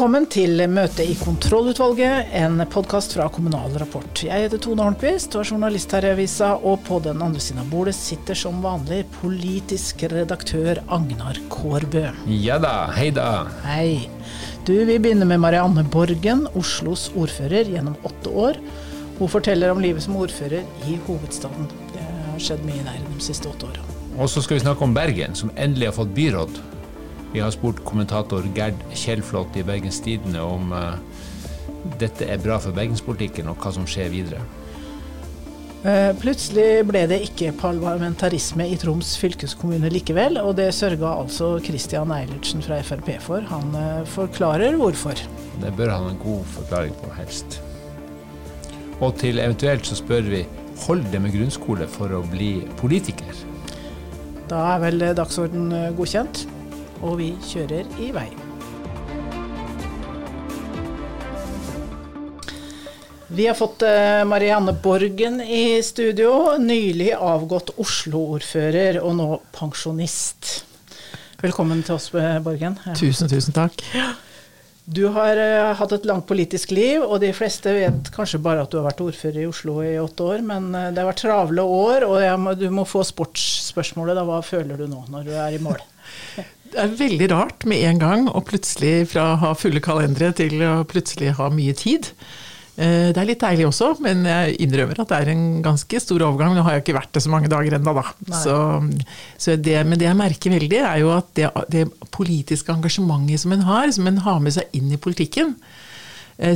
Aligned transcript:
Velkommen 0.00 0.24
til 0.32 0.62
møte 0.72 1.04
i 1.04 1.12
kontrollutvalget, 1.20 2.30
en 2.40 2.62
podkast 2.72 3.12
fra 3.12 3.26
Kommunal 3.28 3.74
Rapport. 3.76 4.22
Jeg 4.24 4.46
heter 4.46 4.56
Tone 4.64 4.86
Holmquist 4.86 5.34
og 5.36 5.42
er 5.42 5.50
journalist 5.50 5.92
her 5.92 6.06
i 6.08 6.12
avisa, 6.14 6.54
og 6.56 6.80
på 6.86 7.02
den 7.04 7.20
andre 7.20 7.42
siden 7.44 7.60
av 7.60 7.68
bordet 7.68 7.92
sitter 7.98 8.38
som 8.40 8.62
vanlig 8.64 9.02
politisk 9.18 10.06
redaktør 10.08 10.80
Agnar 10.88 11.36
Kårbø. 11.52 12.06
Ja 12.32 12.56
da, 12.64 12.72
hei 12.96 13.10
da. 13.12 13.44
Hei. 13.66 14.08
Du, 14.64 14.72
vi 14.88 14.96
begynner 14.96 15.28
med 15.28 15.44
Marianne 15.44 15.84
Borgen, 15.84 16.46
Oslos 16.56 17.10
ordfører 17.12 17.68
gjennom 17.68 18.00
åtte 18.00 18.32
år. 18.32 18.64
Hun 19.20 19.34
forteller 19.36 19.76
om 19.76 19.84
livet 19.84 20.08
som 20.08 20.16
ordfører 20.16 20.64
i 20.88 20.96
hovedstaden. 21.10 21.68
Det 21.92 22.08
har 22.08 22.40
skjedd 22.40 22.64
mye 22.64 22.88
der 22.88 23.04
de 23.04 23.20
siste 23.28 23.52
åtte 23.52 23.68
åra. 23.68 23.84
Og 24.16 24.32
så 24.32 24.40
skal 24.40 24.62
vi 24.62 24.64
snakke 24.64 24.88
om 24.88 24.96
Bergen, 24.96 25.36
som 25.36 25.52
endelig 25.60 25.92
har 25.92 26.00
fått 26.00 26.16
byråd. 26.16 26.64
Vi 27.30 27.38
har 27.38 27.52
spurt 27.54 27.84
kommentator 27.86 28.46
Gerd 28.56 28.80
Kjellflot 28.90 29.54
i 29.54 29.62
Bergens 29.62 30.00
Tidende 30.02 30.42
om 30.42 30.72
uh, 30.74 30.96
dette 32.00 32.26
er 32.26 32.42
bra 32.42 32.56
for 32.58 32.74
bergenspolitikken, 32.74 33.46
og 33.50 33.62
hva 33.62 33.70
som 33.76 33.86
skjer 33.86 34.10
videre. 34.10 34.42
Uh, 35.84 36.10
plutselig 36.20 36.82
ble 36.90 37.04
det 37.08 37.20
ikke 37.28 37.54
parlamentarisme 37.60 38.66
i 38.66 38.74
Troms 38.82 39.14
fylkeskommune 39.22 39.92
likevel, 39.94 40.40
og 40.42 40.56
det 40.58 40.72
sørga 40.74 41.14
altså 41.22 41.54
Christian 41.62 42.10
Eilertsen 42.16 42.66
fra 42.66 42.82
Frp 42.82 43.14
for. 43.22 43.46
Han 43.52 43.78
uh, 43.78 44.02
forklarer 44.10 44.74
hvorfor. 44.80 45.22
Det 45.62 45.74
bør 45.78 45.94
han 45.94 46.10
ha 46.10 46.14
en 46.16 46.22
god 46.26 46.44
forklaring 46.58 46.98
på, 46.98 47.14
helst. 47.14 47.60
Og 48.98 49.14
til 49.22 49.38
eventuelt 49.38 49.86
så 49.86 50.02
spør 50.02 50.26
vi 50.26 50.44
hold 50.82 51.06
det 51.12 51.22
med 51.22 51.38
grunnskole 51.38 51.86
for 51.88 52.10
å 52.10 52.26
bli 52.26 52.56
politiker? 52.80 53.46
Da 54.50 54.72
er 54.74 54.80
vel 54.82 55.12
dagsorden 55.14 55.70
godkjent 55.94 56.48
og 57.00 57.18
vi 57.20 57.32
kjører 57.44 57.88
i 58.00 58.10
vei. 58.14 58.28
Vi 63.30 63.46
har 63.46 63.54
fått 63.54 63.84
eh, 63.86 64.24
Marianne 64.26 64.72
Borgen 64.82 65.38
i 65.40 65.78
studio, 65.86 66.56
nylig 66.58 67.12
avgått 67.14 67.76
Oslo-ordfører 67.78 68.98
og 69.04 69.14
nå 69.20 69.28
pensjonist. 69.54 70.64
Velkommen 71.38 71.84
til 71.86 71.94
oss, 71.94 72.08
eh, 72.18 72.40
Borgen. 72.42 72.74
Tusen, 72.98 73.30
tusen 73.30 73.54
takk. 73.54 73.84
Du 74.90 75.04
har 75.14 75.38
uh, 75.38 75.70
hatt 75.78 75.92
et 75.94 76.06
langt 76.08 76.26
politisk 76.26 76.72
liv, 76.74 77.04
og 77.04 77.20
de 77.22 77.30
fleste 77.36 77.70
vet 77.76 78.10
kanskje 78.10 78.40
bare 78.42 78.64
at 78.64 78.72
du 78.72 78.80
har 78.80 78.88
vært 78.88 79.04
ordfører 79.04 79.44
i 79.44 79.46
Oslo 79.46 79.76
i 79.86 79.94
åtte 80.02 80.26
år, 80.26 80.42
men 80.42 80.72
det 80.74 80.98
har 80.98 81.06
vært 81.12 81.22
travle 81.22 81.62
år, 81.62 82.08
og 82.08 82.24
må, 82.42 82.56
du 82.58 82.66
må 82.74 82.82
få 82.82 83.04
sportsspørsmålet. 83.06 84.18
Da, 84.18 84.26
hva 84.26 84.40
føler 84.42 84.80
du 84.80 84.90
nå 84.90 85.04
når 85.12 85.30
du 85.30 85.36
er 85.38 85.54
i 85.54 85.62
mål? 85.62 85.78
Det 86.70 86.78
er 86.78 86.92
veldig 87.00 87.26
rart 87.32 87.66
med 87.68 87.82
en 87.88 87.98
gang 87.98 88.28
å 88.30 88.42
plutselig 88.46 89.08
fra 89.10 89.32
å 89.32 89.40
ha 89.42 89.50
fulle 89.58 89.82
kalendere 89.82 90.30
til 90.38 90.60
å 90.62 90.84
plutselig 90.88 91.34
ha 91.40 91.48
mye 91.52 91.74
tid. 91.76 92.12
Eh, 92.80 93.10
det 93.10 93.18
er 93.18 93.28
litt 93.28 93.42
deilig 93.42 93.66
også, 93.68 93.90
men 94.04 94.22
jeg 94.28 94.54
innrømmer 94.64 95.02
at 95.02 95.10
det 95.10 95.18
er 95.18 95.32
en 95.32 95.44
ganske 95.64 96.00
stor 96.00 96.22
overgang. 96.28 96.54
Nå 96.56 96.64
har 96.64 96.78
jeg 96.78 96.84
ikke 96.84 96.96
vært 96.96 97.12
det 97.16 97.24
så 97.24 97.32
mange 97.32 97.50
dager 97.52 97.76
ennå, 97.76 97.94
da. 97.98 98.06
Så, 98.40 98.56
så 99.36 99.56
det, 99.58 99.76
men 99.88 100.00
det 100.00 100.08
jeg 100.08 100.20
merker 100.20 100.54
veldig, 100.54 100.80
er 100.92 101.02
jo 101.02 101.12
at 101.16 101.28
det, 101.36 101.50
det 101.74 101.84
politiske 102.14 102.72
engasjementet 102.72 103.42
som 103.42 103.56
en 103.56 103.66
har, 103.66 103.90
som 103.96 104.08
en 104.08 104.22
har 104.24 104.40
med 104.44 104.56
seg 104.56 104.78
inn 104.78 104.94
i 104.94 105.00
politikken, 105.00 105.56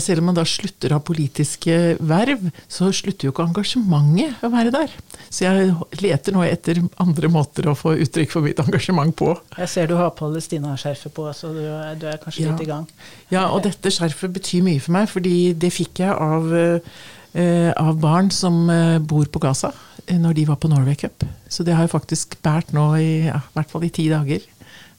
selv 0.00 0.22
om 0.22 0.30
man 0.30 0.36
da 0.38 0.44
slutter 0.48 0.92
å 0.92 0.98
ha 0.98 1.04
politiske 1.04 1.74
verv, 2.00 2.46
så 2.72 2.88
slutter 2.94 3.28
jo 3.28 3.34
ikke 3.34 3.44
engasjementet 3.50 4.44
å 4.44 4.50
være 4.52 4.72
der. 4.72 4.92
Så 5.28 5.44
jeg 5.44 5.74
leter 6.00 6.36
nå 6.36 6.44
etter 6.46 6.80
andre 7.02 7.30
måter 7.32 7.68
å 7.68 7.76
få 7.76 7.96
uttrykk 8.04 8.32
for 8.32 8.46
mitt 8.46 8.60
engasjement 8.62 9.14
på. 9.18 9.32
Jeg 9.58 9.72
ser 9.72 9.90
du 9.90 9.96
har 9.98 10.14
palestinaskjerfet 10.16 11.14
på, 11.14 11.26
så 11.36 11.52
du 11.52 11.62
er, 11.66 11.98
du 12.00 12.06
er 12.10 12.20
kanskje 12.22 12.46
ja. 12.46 12.52
litt 12.54 12.64
i 12.64 12.70
gang. 12.70 12.86
Ja, 13.32 13.48
og 13.50 13.64
dette 13.66 13.92
skjerfet 13.92 14.32
betyr 14.34 14.64
mye 14.66 14.82
for 14.82 14.96
meg, 14.96 15.10
fordi 15.12 15.36
det 15.58 15.72
fikk 15.74 16.04
jeg 16.04 16.14
av, 16.14 16.54
eh, 16.54 17.70
av 17.74 17.98
barn 18.00 18.32
som 18.34 18.64
eh, 18.72 19.00
bor 19.02 19.28
på 19.28 19.42
Gaza 19.42 19.74
når 20.04 20.34
de 20.36 20.42
var 20.48 20.58
på 20.60 20.68
Norway 20.68 20.96
Cup. 21.00 21.24
Så 21.48 21.64
det 21.64 21.74
har 21.76 21.86
jeg 21.86 21.94
faktisk 21.94 22.36
båret 22.44 22.74
nå 22.76 22.90
i, 23.00 23.24
ja, 23.28 23.40
i 23.40 23.56
hvert 23.56 23.70
fall 23.72 23.86
i 23.86 23.92
ti 23.94 24.08
dager. 24.12 24.44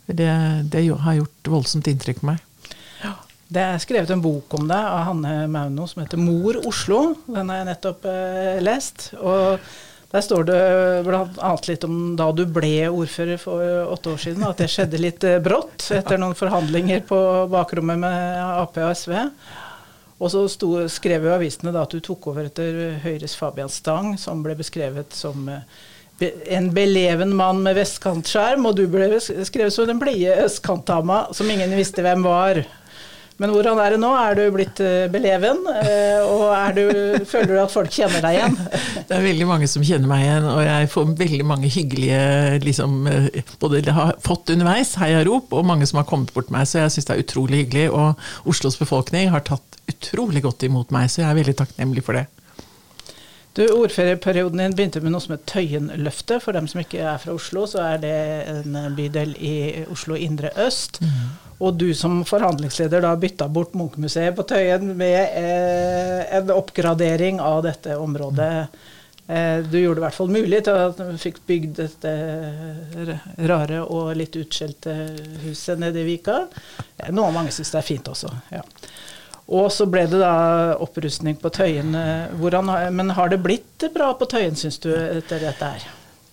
Det, 0.05 0.31
det 0.71 0.83
har 0.89 1.17
gjort 1.19 1.49
voldsomt 1.55 1.87
inntrykk 1.89 2.21
på 2.21 2.29
meg. 2.33 2.41
Det 3.45 3.61
er 3.61 3.81
skrevet 3.81 4.09
en 4.09 4.23
bok 4.23 4.53
om 4.57 4.69
det 4.69 4.77
av 4.77 5.03
Hanne 5.11 5.33
Mauno 5.51 5.85
som 5.87 6.01
heter 6.01 6.17
'Mor 6.17 6.57
Oslo'. 6.65 7.15
Den 7.27 7.49
har 7.49 7.61
jeg 7.61 7.67
nettopp 7.69 8.05
eh, 8.09 8.61
lest. 8.61 9.11
og 9.21 9.59
der 10.15 10.21
står 10.21 10.43
det 10.47 10.59
bl.a. 11.03 11.49
litt 11.67 11.83
om 11.83 12.15
da 12.15 12.29
du 12.31 12.45
ble 12.47 12.87
ordfører 12.87 13.39
for 13.41 13.91
åtte 13.91 14.13
år 14.13 14.21
siden, 14.21 14.45
at 14.47 14.61
det 14.61 14.69
skjedde 14.71 15.01
litt 15.01 15.25
eh, 15.27 15.41
brått 15.43 15.89
etter 15.91 16.21
noen 16.21 16.37
forhandlinger 16.37 17.03
på 17.09 17.19
bakrommet 17.51 17.99
med 17.99 18.39
Ap 18.39 18.77
og 18.79 18.93
SV. 18.95 19.17
Og 20.15 20.31
så 20.31 20.45
sto, 20.47 20.69
skrev 20.87 21.27
jo 21.27 21.33
avisene 21.35 21.73
da 21.75 21.83
at 21.83 21.91
du 21.91 21.99
tok 21.99 22.29
over 22.31 22.47
etter 22.47 22.95
Høyres 23.03 23.35
Fabian 23.35 23.69
Stang, 23.69 24.13
som 24.17 24.45
ble 24.45 24.55
beskrevet 24.55 25.11
som 25.13 25.49
eh, 25.51 26.31
en 26.55 26.71
beleven 26.71 27.35
mann 27.35 27.59
med 27.65 27.75
vestkantskjerm, 27.75 28.63
og 28.69 28.77
du 28.79 28.85
ble 28.87 29.19
skrevet 29.19 29.75
som 29.75 29.89
den 29.89 29.99
blide 29.99 30.37
østkantdama 30.45 31.25
som 31.35 31.51
ingen 31.51 31.75
visste 31.75 32.05
hvem 32.05 32.23
var. 32.23 32.63
Men 33.41 33.51
hvordan 33.51 33.79
er 33.83 33.91
det 33.91 33.99
nå? 33.99 34.09
Er 34.15 34.37
du 34.37 34.43
blitt 34.55 34.79
eh, 34.79 35.09
beleven? 35.11 35.65
Eh, 35.67 36.21
og 36.23 36.77
du, 36.77 36.85
føler 37.27 37.51
du 37.51 37.57
at 37.65 37.73
folk 37.73 37.91
kjenner 37.91 38.23
deg 38.23 38.37
igjen? 38.37 38.55
Det 39.09 39.17
er 39.17 39.25
veldig 39.25 39.47
mange 39.49 39.67
som 39.67 39.83
kjenner 39.85 40.09
meg 40.09 40.23
igjen, 40.23 40.47
og 40.49 40.61
jeg 40.63 40.91
får 40.93 41.09
veldig 41.19 41.47
mange 41.47 41.69
hyggelige 41.69 42.21
liksom, 42.63 42.95
eh, 43.11 43.41
Både 43.61 43.83
det 43.85 43.93
har 43.97 44.15
fått 44.23 44.53
underveis 44.55 44.95
heiarop, 45.01 45.51
og 45.51 45.67
mange 45.67 45.87
som 45.89 45.99
har 45.99 46.07
kommet 46.07 46.31
bort 46.35 46.47
til 46.47 46.55
meg, 46.55 46.69
så 46.69 46.85
jeg 46.85 46.95
syns 46.95 47.09
det 47.09 47.17
er 47.17 47.25
utrolig 47.25 47.59
hyggelig. 47.65 47.89
Og 47.91 48.49
Oslos 48.53 48.79
befolkning 48.79 49.33
har 49.35 49.43
tatt 49.45 49.79
utrolig 49.91 50.45
godt 50.45 50.63
imot 50.69 50.95
meg, 50.95 51.11
så 51.11 51.25
jeg 51.25 51.29
er 51.29 51.39
veldig 51.41 51.57
takknemlig 51.59 52.05
for 52.07 52.17
det. 52.17 52.25
Du, 53.55 53.63
Ordførerperioden 53.71 54.59
din 54.59 54.75
begynte 54.75 54.99
med 55.03 55.13
noe 55.13 55.23
som 55.23 55.35
het 55.35 55.45
Tøyenløftet. 55.47 56.41
For 56.43 56.55
dem 56.55 56.67
som 56.71 56.81
ikke 56.81 57.03
er 57.03 57.19
fra 57.19 57.35
Oslo, 57.35 57.67
så 57.71 57.83
er 57.93 58.01
det 58.03 58.15
en 58.51 58.79
bydel 58.95 59.35
i 59.39 59.55
Oslo 59.91 60.15
indre 60.19 60.51
øst. 60.65 60.99
Mm. 61.03 61.44
Og 61.63 61.77
du 61.79 61.93
som 61.95 62.19
forhandlingsleder 62.27 63.05
da 63.05 63.13
bytta 63.19 63.47
bort 63.47 63.75
Munchmuseet 63.77 64.35
på 64.35 64.43
Tøyen 64.49 64.91
med 64.97 65.21
eh, 65.39 66.25
en 66.35 66.51
oppgradering 66.51 67.39
av 67.39 67.63
dette 67.63 67.95
området. 67.95 68.51
Eh, 69.27 69.63
du 69.63 69.79
gjorde 69.79 70.01
det 70.01 70.03
i 70.03 70.05
hvert 70.05 70.17
fall 70.19 70.33
mulig 70.35 70.61
til 70.67 70.81
at 70.89 70.99
du 70.99 71.15
fikk 71.21 71.39
bygd 71.47 71.79
dette 71.79 72.13
rare 73.47 73.81
og 73.85 74.11
litt 74.19 74.35
utskjelte 74.37 74.97
huset 75.45 75.79
nede 75.79 76.03
i 76.03 76.07
Vika. 76.11 76.43
Noe 77.15 77.31
mange 77.35 77.55
syns 77.55 77.71
det 77.71 77.81
er 77.81 77.89
fint 77.93 78.11
også. 78.11 78.33
ja. 78.55 78.63
Og 79.45 79.67
så 79.69 79.85
ble 79.85 80.07
det 80.09 80.17
da 80.17 80.73
opprustning 80.81 81.35
på 81.37 81.51
Tøyen. 81.53 81.93
Hvordan, 82.39 82.71
men 82.97 83.13
har 83.13 83.29
det 83.29 83.43
blitt 83.45 83.85
bra 83.93 84.07
på 84.17 84.25
Tøyen, 84.25 84.57
syns 84.57 84.81
du, 84.81 84.89
etter 84.89 85.43
dette 85.45 85.69
her? 85.69 85.85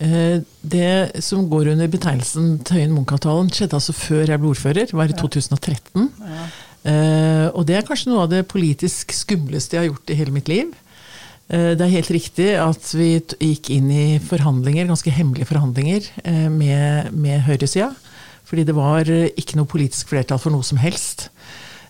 Eh, 0.03 0.43
det 0.63 1.23
som 1.23 1.45
går 1.51 1.73
under 1.75 1.91
betegnelsen 1.91 2.59
Tøyen-Munch-avtalen, 2.67 3.51
skjedde 3.55 3.79
altså 3.79 3.95
før 3.95 4.25
jeg 4.27 4.43
ble 4.43 4.51
ordfører. 4.51 4.89
Det 4.91 4.99
var 4.99 5.11
i 5.11 5.19
2013. 5.19 6.09
Ja. 6.27 6.45
Uh, 6.83 7.47
og 7.55 7.63
det 7.69 7.77
er 7.79 7.85
kanskje 7.87 8.11
noe 8.11 8.25
av 8.25 8.31
det 8.33 8.41
politisk 8.51 9.13
skumleste 9.15 9.77
jeg 9.77 9.85
har 9.85 9.93
gjort 9.93 10.11
i 10.11 10.17
hele 10.19 10.33
mitt 10.35 10.49
liv. 10.51 10.73
Uh, 11.47 11.79
det 11.79 11.85
er 11.85 11.93
helt 11.93 12.11
riktig 12.11 12.49
at 12.59 12.89
vi 12.99 13.13
gikk 13.21 13.71
inn 13.71 13.87
i 13.95 14.07
forhandlinger, 14.19 14.89
ganske 14.91 15.13
hemmelige 15.15 15.47
forhandlinger 15.47 16.09
med, 16.51 17.13
med 17.15 17.45
høyresida. 17.47 17.93
Fordi 18.51 18.65
det 18.67 18.75
var 18.75 19.07
ikke 19.07 19.61
noe 19.61 19.71
politisk 19.71 20.11
flertall 20.11 20.43
for 20.43 20.51
noe 20.53 20.67
som 20.67 20.81
helst. 20.83 21.29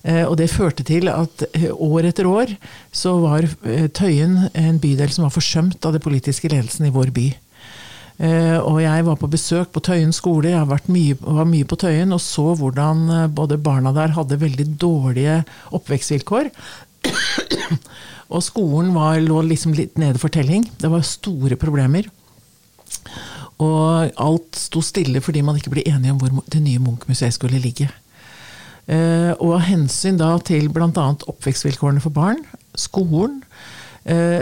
Og 0.03 0.35
det 0.39 0.51
førte 0.51 0.85
til 0.87 1.09
at 1.11 1.45
år 1.73 2.09
etter 2.11 2.27
år 2.27 2.53
så 2.95 3.15
var 3.23 3.47
Tøyen 3.97 4.51
en 4.51 4.79
bydel 4.83 5.11
som 5.15 5.25
var 5.25 5.35
forsømt 5.35 5.87
av 5.87 5.95
det 5.97 6.03
politiske 6.05 6.51
ledelsen 6.53 6.87
i 6.87 6.93
vår 6.95 7.11
by. 7.15 7.27
Eh, 8.23 8.59
og 8.63 8.79
jeg 8.79 9.03
var 9.03 9.17
på 9.19 9.31
besøk 9.31 9.73
på 9.75 9.83
Tøyen 9.83 10.13
skole, 10.15 10.53
jeg 10.53 10.83
mye, 10.95 11.17
var 11.19 11.47
mye 11.49 11.67
på 11.67 11.79
Tøyen 11.81 12.15
og 12.15 12.21
så 12.23 12.53
hvordan 12.55 13.01
eh, 13.11 13.31
både 13.35 13.59
barna 13.59 13.91
der 13.97 14.15
hadde 14.15 14.39
veldig 14.39 14.67
dårlige 14.79 15.41
oppvekstvilkår. 15.75 16.53
og 18.35 18.45
skolen 18.47 18.93
var, 18.95 19.19
lå 19.19 19.41
liksom 19.49 19.75
litt 19.75 19.99
nede 19.99 20.23
for 20.23 20.31
telling. 20.31 20.69
Det 20.79 20.91
var 20.93 21.03
store 21.07 21.59
problemer. 21.59 22.07
Og 23.63 24.15
alt 24.23 24.55
sto 24.59 24.85
stille 24.87 25.23
fordi 25.23 25.43
man 25.43 25.59
ikke 25.59 25.75
ble 25.75 25.85
enige 25.91 26.15
om 26.15 26.23
hvor 26.23 26.47
det 26.55 26.63
nye 26.63 26.83
Munch-museet 26.83 27.35
skulle 27.35 27.59
ligge. 27.63 27.91
Eh, 28.87 29.35
og 29.35 29.59
av 29.59 29.67
hensyn 29.67 30.21
da 30.21 30.37
til 30.47 30.71
bl.a. 30.71 31.09
oppvekstvilkårene 31.27 32.03
for 32.03 32.15
barn, 32.15 32.45
skolen, 32.79 33.43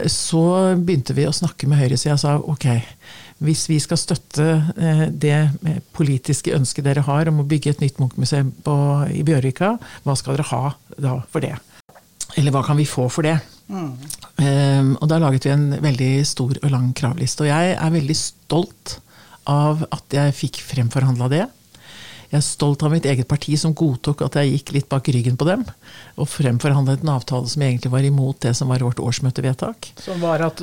så 0.09 0.43
begynte 0.81 1.13
vi 1.13 1.27
å 1.29 1.35
snakke 1.37 1.67
med 1.69 1.77
høyresida 1.77 2.15
og 2.15 2.21
sa 2.23 2.31
ok, 2.41 2.65
hvis 3.41 3.65
vi 3.71 3.79
skal 3.81 4.01
støtte 4.01 4.47
eh, 4.77 5.07
det 5.09 5.39
politiske 5.97 6.53
ønsket 6.57 6.87
dere 6.87 7.05
har 7.07 7.31
om 7.31 7.41
å 7.43 7.49
bygge 7.49 7.75
et 7.75 7.85
nytt 7.85 8.01
Munch-museum 8.01 8.53
i 9.11 9.23
Bjørvika, 9.27 9.75
hva 10.05 10.17
skal 10.19 10.37
dere 10.37 10.51
ha 10.53 10.75
da 11.01 11.17
for 11.33 11.45
det? 11.45 11.55
Eller 12.39 12.55
hva 12.55 12.63
kan 12.67 12.79
vi 12.79 12.87
få 12.89 13.09
for 13.11 13.27
det? 13.27 13.39
Mm. 13.71 13.95
Um, 14.41 14.91
og 14.99 15.07
da 15.11 15.19
laget 15.23 15.47
vi 15.47 15.53
en 15.55 15.71
veldig 15.83 16.11
stor 16.27 16.53
og 16.59 16.71
lang 16.73 16.91
kravliste. 16.97 17.45
Og 17.45 17.51
jeg 17.51 17.75
er 17.77 17.95
veldig 17.95 18.17
stolt 18.19 18.99
av 19.51 19.83
at 19.91 20.15
jeg 20.15 20.37
fikk 20.37 20.61
fremforhandla 20.67 21.31
det. 21.33 21.47
Jeg 22.31 22.39
er 22.39 22.47
stolt 22.47 22.85
av 22.87 22.93
mitt 22.95 23.07
eget 23.11 23.27
parti 23.27 23.57
som 23.59 23.73
godtok 23.75 24.21
at 24.23 24.37
jeg 24.39 24.53
gikk 24.53 24.73
litt 24.77 24.89
bak 24.93 25.09
ryggen 25.11 25.35
på 25.39 25.49
dem. 25.49 25.65
Og 26.15 26.29
fremforhandlet 26.31 27.03
en 27.03 27.13
avtale 27.17 27.51
som 27.51 27.65
egentlig 27.67 27.91
var 27.91 28.07
imot 28.07 28.39
det 28.45 28.53
som 28.55 28.71
var 28.71 28.85
vårt 28.87 29.03
årsmøtevedtak. 29.03 29.91
Som 29.99 30.23
var 30.23 30.45
at 30.47 30.63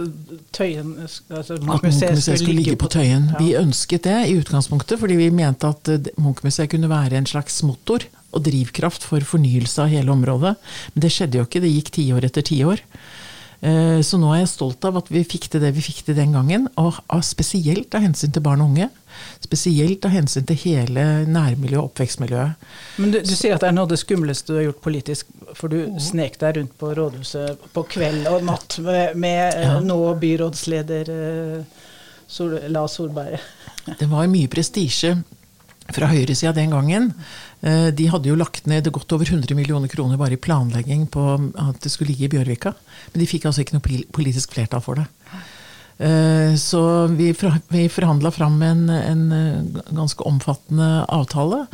Tøyen 0.55 0.95
altså 1.03 1.59
Munchmuseet 1.59 2.23
skulle 2.23 2.61
ligge 2.61 2.77
på 2.79 2.87
Tøyen. 2.93 3.33
Ja. 3.33 3.41
Vi 3.41 3.49
ønsket 3.59 4.07
det 4.07 4.15
i 4.29 4.37
utgangspunktet, 4.39 4.95
fordi 5.01 5.19
vi 5.19 5.27
mente 5.35 5.67
at 5.67 5.91
eh, 5.91 6.07
Munchmuseet 6.15 6.71
kunne 6.71 6.91
være 6.91 7.19
en 7.19 7.27
slags 7.27 7.59
motor 7.67 8.07
og 8.31 8.45
drivkraft 8.47 9.03
for 9.07 9.27
fornyelse 9.27 9.83
av 9.83 9.91
hele 9.91 10.13
området. 10.13 10.55
Men 10.93 11.03
det 11.03 11.11
skjedde 11.15 11.41
jo 11.41 11.47
ikke. 11.49 11.63
Det 11.63 11.73
gikk 11.73 11.95
tiår 11.99 12.31
etter 12.31 12.47
tiår. 12.47 12.83
Eh, 13.61 14.01
Så 14.05 14.19
nå 14.21 14.29
er 14.35 14.43
jeg 14.43 14.49
stolt 14.51 14.85
av 14.85 14.97
at 14.99 15.07
vi 15.09 15.23
fikk 15.25 15.47
til 15.49 15.61
det 15.63 15.71
vi 15.73 15.81
fikk 15.81 16.03
til 16.05 16.15
den 16.17 16.33
gangen. 16.35 16.67
Og 16.77 16.99
spesielt 17.25 17.93
av 17.97 18.03
hensyn 18.05 18.31
til 18.35 18.43
barn 18.45 18.61
og 18.61 18.69
unge. 18.69 18.89
Spesielt 19.41 20.05
av 20.05 20.11
hensyn 20.13 20.45
til 20.45 20.59
hele 20.61 21.05
nærmiljøet 21.25 21.79
og 21.81 21.89
oppvekstmiljøet. 21.89 22.67
Men 23.01 23.11
du, 23.15 23.19
du 23.25 23.33
sier 23.33 23.55
at 23.55 23.63
det 23.65 23.71
er 23.71 23.77
noe 23.77 23.87
av 23.87 23.93
det 23.95 23.99
skumleste 24.03 24.53
du 24.53 24.59
har 24.59 24.67
gjort 24.67 24.83
politisk, 24.85 25.31
for 25.57 25.73
du 25.73 25.79
snek 26.03 26.37
deg 26.41 26.59
rundt 26.59 26.75
på 26.77 26.91
rådhuset 26.97 27.65
på 27.73 27.85
kveld 27.95 28.27
og 28.29 28.45
natt 28.45 28.77
med, 28.85 29.15
med 29.17 29.41
eh, 29.55 29.65
Ja. 29.65 29.79
nå 29.81 29.97
byrådsleder 30.21 31.09
eh, 31.15 31.87
Sol 32.27 32.59
La 32.69 32.85
Solberg. 32.91 33.39
Det 33.97 34.05
var 34.11 34.27
mye 34.29 34.49
prestisje 34.51 35.15
fra 35.93 36.09
høyresida 36.11 36.53
den 36.55 36.73
gangen. 36.75 37.11
Eh, 37.61 37.89
De 37.95 38.07
hadde 38.11 38.29
jo 38.29 38.37
lagt 38.39 38.67
ned 38.67 38.89
godt 38.91 39.13
over 39.15 39.25
100 39.25 39.55
millioner 39.55 39.87
kroner 39.91 40.17
bare 40.19 40.35
i 40.37 40.41
planlegging 40.41 41.07
på 41.11 41.27
at 41.63 41.79
det 41.83 41.91
skulle 41.91 42.11
ligge 42.11 42.27
i 42.27 42.33
Bjørvika. 42.35 42.73
Men 43.13 43.21
de 43.23 43.29
fikk 43.29 43.47
altså 43.47 43.63
ikke 43.63 43.77
noe 43.77 44.01
politisk 44.15 44.53
flertall 44.57 44.83
for 44.83 44.99
det. 44.99 45.07
Eh, 45.99 46.55
Så 46.59 46.81
vi, 47.15 47.31
forhandla 47.33 48.31
fram 48.31 48.61
en, 48.61 48.89
en 48.89 49.23
eh, 49.31 49.83
ganske 49.95 50.23
omfattende 50.27 51.05
avtale. 51.09 51.65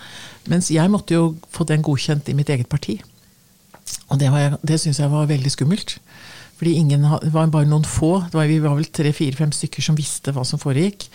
Mens 0.47 0.71
jeg 0.71 0.91
måtte 0.91 1.15
jo 1.17 1.35
få 1.51 1.65
den 1.67 1.83
godkjent 1.83 2.29
i 2.29 2.37
mitt 2.37 2.49
eget 2.49 2.69
parti. 2.69 2.99
Og 4.09 4.19
det, 4.19 4.29
var 4.31 4.57
det 4.63 4.79
syns 4.79 4.99
jeg 5.01 5.11
var 5.11 5.27
veldig 5.29 5.51
skummelt. 5.51 5.97
Fordi 6.59 6.75
ingen, 6.79 7.01
det 7.01 7.33
var 7.33 7.49
bare 7.51 7.67
noen 7.67 7.83
få, 7.87 8.21
var, 8.31 8.47
vi 8.47 8.61
var 8.63 8.77
vel 8.77 8.87
tre-fire-fem 8.87 9.51
stykker 9.51 9.83
som 9.83 9.97
visste 9.97 10.31
hva 10.31 10.45
som 10.47 10.61
foregikk. 10.61 11.07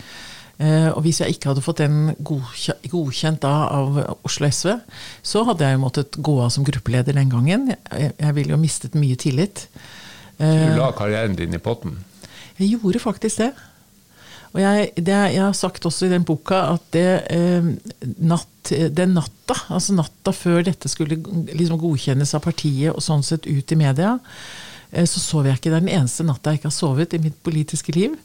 Eh, 0.59 0.89
og 0.91 1.05
hvis 1.05 1.21
jeg 1.23 1.37
ikke 1.37 1.53
hadde 1.53 1.63
fått 1.63 1.79
den 1.85 2.17
godkjent, 2.27 3.41
da 3.45 3.69
av 3.71 4.01
Oslo 4.27 4.49
SV, 4.51 4.73
så 5.23 5.45
hadde 5.47 5.69
jeg 5.69 5.77
jo 5.79 5.85
måttet 5.85 6.19
gå 6.19 6.35
av 6.43 6.51
som 6.51 6.67
gruppeleder 6.67 7.15
den 7.15 7.31
gangen. 7.31 7.71
Jeg, 7.95 8.35
ville 8.35 8.57
jo 8.57 8.59
mistet 8.61 8.99
mye 8.99 9.19
tillit. 9.21 9.69
Eh, 10.39 10.67
Du 10.75 10.81
la 10.81 10.91
karrieren 10.99 11.39
din 11.39 11.55
i 11.55 11.63
potten. 11.63 12.01
jeg 12.59 12.75
gjorde 12.75 12.99
faktisk 12.99 13.39
det. 13.45 13.53
Og 14.57 14.61
jeg, 14.63 14.91
det, 14.97 15.15
jeg 15.35 15.43
har 15.45 15.53
sagt 15.55 15.85
også 15.87 16.07
i 16.09 16.13
den 16.15 16.25
boka 16.27 16.63
at 16.73 16.87
det, 16.97 17.09
eh, 17.31 17.69
natt, 18.19 18.73
den 18.97 19.15
natta, 19.15 19.55
altså 19.69 19.95
natta 19.95 20.33
før 20.35 20.65
dette 20.67 20.89
skulle 20.91 21.21
liksom 21.53 21.79
godkjennes 21.79 22.35
av 22.35 22.43
partiet 22.49 22.95
og 22.95 23.05
sånn 23.05 23.23
sett 23.23 23.47
ut 23.47 23.73
i 23.73 23.79
media, 23.79 24.17
eh, 24.91 25.07
så 25.07 25.21
sov 25.23 25.47
jeg 25.47 25.61
ikke. 25.61 25.71
Det 25.71 25.77
er 25.77 25.87
den 25.87 25.97
eneste 26.01 26.27
natta 26.27 26.51
jeg 26.51 26.63
ikke 26.63 26.73
har 26.73 26.79
sovet 26.81 27.15
i 27.15 27.23
mitt 27.29 27.39
politiske 27.47 27.95
liv. 27.95 28.17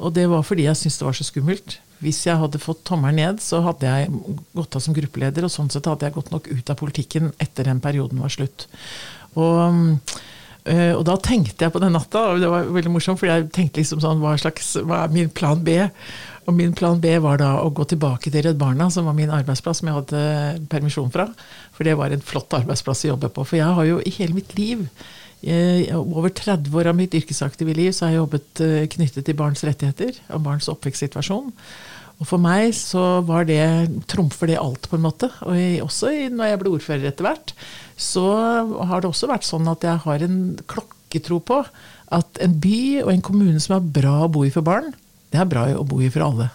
Og 0.00 0.14
det 0.16 0.26
var 0.32 0.44
fordi 0.46 0.66
jeg 0.66 0.80
syntes 0.80 0.98
det 1.00 1.08
var 1.08 1.18
så 1.18 1.28
skummelt. 1.28 1.78
Hvis 2.00 2.22
jeg 2.24 2.40
hadde 2.40 2.62
fått 2.62 2.82
tommelen 2.88 3.20
ned, 3.20 3.42
så 3.44 3.60
hadde 3.64 3.88
jeg 3.88 4.08
gått 4.56 4.76
av 4.76 4.84
som 4.84 4.96
gruppeleder, 4.96 5.44
og 5.44 5.52
sånn 5.52 5.68
sett 5.72 5.88
hadde 5.90 6.08
jeg 6.08 6.16
gått 6.16 6.32
nok 6.32 6.48
ut 6.48 6.72
av 6.72 6.78
politikken 6.80 7.32
etter 7.42 7.68
den 7.68 7.82
perioden 7.84 8.22
var 8.24 8.32
slutt. 8.32 8.64
Og 9.36 10.08
Eh, 10.68 10.92
og 10.92 11.06
da 11.08 11.16
tenkte 11.16 11.64
jeg 11.64 11.72
på 11.72 11.80
den 11.80 11.94
natta, 11.96 12.26
og 12.32 12.42
det 12.42 12.48
var 12.50 12.68
veldig 12.68 12.92
morsomt, 12.92 13.20
for 13.20 13.30
jeg 13.30 13.48
tenkte 13.54 13.80
liksom 13.80 14.02
sånn 14.02 14.20
hva, 14.20 14.34
slags, 14.40 14.74
hva 14.84 15.04
er 15.06 15.14
min 15.14 15.30
plan 15.32 15.62
B? 15.64 15.78
Og 16.48 16.56
min 16.56 16.74
plan 16.76 17.00
B 17.00 17.14
var 17.22 17.40
da 17.40 17.54
å 17.62 17.70
gå 17.72 17.86
tilbake 17.88 18.32
til 18.32 18.44
Redd 18.44 18.58
Barna, 18.60 18.90
som 18.92 19.08
var 19.08 19.16
min 19.16 19.32
arbeidsplass 19.32 19.80
som 19.80 19.90
jeg 19.90 19.98
hadde 20.00 20.66
permisjon 20.72 21.12
fra. 21.14 21.28
For 21.76 21.86
det 21.86 21.96
var 22.00 22.12
en 22.12 22.24
flott 22.24 22.52
arbeidsplass 22.58 23.06
å 23.06 23.12
jobbe 23.14 23.30
på. 23.32 23.46
For 23.46 23.60
jeg 23.60 23.76
har 23.78 23.88
jo 23.88 24.00
i 24.04 24.14
hele 24.18 24.36
mitt 24.36 24.52
liv 24.58 24.84
over 25.96 26.28
30 26.28 26.74
år 26.76 26.90
av 26.90 26.98
mitt 26.98 27.14
yrkesaktive 27.16 27.72
liv 27.76 27.94
så 27.96 28.06
har 28.06 28.12
jeg 28.12 28.20
jobbet 28.20 28.60
eh, 28.64 28.88
knyttet 28.92 29.24
til 29.24 29.38
barns 29.38 29.64
rettigheter 29.64 30.18
og 30.34 30.44
barns 30.44 30.68
oppvekstsituasjon. 30.72 31.48
Og 32.20 32.28
for 32.28 32.42
meg 32.42 32.74
så 32.76 33.22
var 33.24 33.46
det, 33.48 33.62
trumfer 34.10 34.50
det 34.50 34.58
alt, 34.60 34.90
på 34.90 34.98
en 34.98 35.06
måte. 35.06 35.30
Og 35.48 35.56
jeg, 35.56 35.80
også 35.80 36.12
når 36.28 36.50
jeg 36.50 36.60
ble 36.60 36.74
ordfører 36.76 37.08
etter 37.08 37.24
hvert, 37.24 37.54
så 37.96 38.26
har 38.90 39.00
det 39.00 39.08
også 39.08 39.30
vært 39.30 39.48
sånn 39.48 39.70
at 39.72 39.86
jeg 39.88 40.04
har 40.04 40.26
en 40.26 40.40
klokketro 40.68 41.40
på 41.40 41.62
at 42.12 42.42
en 42.44 42.58
by 42.60 43.06
og 43.06 43.14
en 43.14 43.24
kommune 43.24 43.62
som 43.62 43.78
er 43.78 43.92
bra 43.96 44.18
å 44.26 44.30
bo 44.32 44.44
i 44.44 44.52
for 44.52 44.66
barn, 44.66 44.92
det 45.32 45.40
er 45.40 45.48
bra 45.48 45.64
å 45.72 45.86
bo 45.86 46.02
i 46.02 46.10
for 46.12 46.26
alle. 46.26 46.50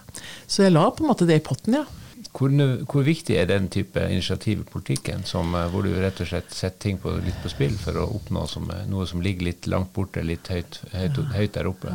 Så 0.46 0.62
jeg 0.62 0.76
la 0.76 0.86
på 0.92 1.02
en 1.02 1.10
måte 1.10 1.26
det 1.26 1.40
i 1.40 1.44
potten, 1.44 1.80
ja. 1.80 2.05
Hvor, 2.36 2.52
hvor 2.84 3.06
viktig 3.06 3.38
er 3.40 3.46
den 3.48 3.70
type 3.72 4.02
initiativ 4.12 4.60
i 4.60 4.68
politikken, 4.68 5.24
som, 5.24 5.54
eh, 5.56 5.70
hvor 5.72 5.86
du 5.86 5.94
rett 5.96 6.20
og 6.20 6.28
slett 6.28 6.52
setter 6.52 6.82
ting 6.84 6.98
på, 7.00 7.14
litt 7.24 7.38
på 7.40 7.52
spill 7.52 7.78
for 7.80 7.96
å 7.96 8.10
oppnå 8.18 8.44
som, 8.50 8.68
eh, 8.70 8.84
noe 8.90 9.06
som 9.08 9.24
ligger 9.24 9.48
litt 9.48 9.68
langt 9.72 9.94
borte, 9.96 10.24
litt 10.24 10.50
høyt, 10.52 10.82
høyt, 10.92 11.22
høyt 11.32 11.56
der 11.56 11.70
oppe? 11.70 11.94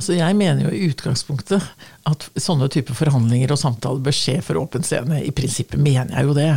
Altså 0.00 0.14
jeg 0.16 0.36
mener 0.38 0.64
jo 0.64 0.70
i 0.72 0.86
utgangspunktet 0.88 1.64
at 2.08 2.26
sånne 2.40 2.70
typer 2.72 2.96
forhandlinger 2.96 3.52
og 3.52 3.60
samtaler 3.60 4.00
bør 4.04 4.16
skje 4.16 4.38
for 4.44 4.60
åpen 4.60 4.86
scene. 4.86 5.18
I 5.20 5.34
prinsippet 5.36 5.80
mener 5.82 6.14
jeg 6.14 6.28
jo 6.30 6.36
det. 6.38 6.52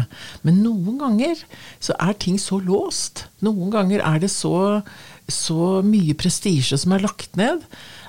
Men 0.48 0.62
noen 0.64 1.02
ganger 1.02 1.42
så 1.84 1.98
er 2.00 2.16
ting 2.16 2.38
så 2.40 2.62
låst. 2.64 3.26
Noen 3.44 3.74
ganger 3.74 4.06
er 4.06 4.22
det 4.24 4.32
så, 4.32 4.80
så 5.28 5.82
mye 5.84 6.16
prestisje 6.16 6.80
som 6.80 6.96
er 6.96 7.04
lagt 7.04 7.36
ned, 7.40 7.66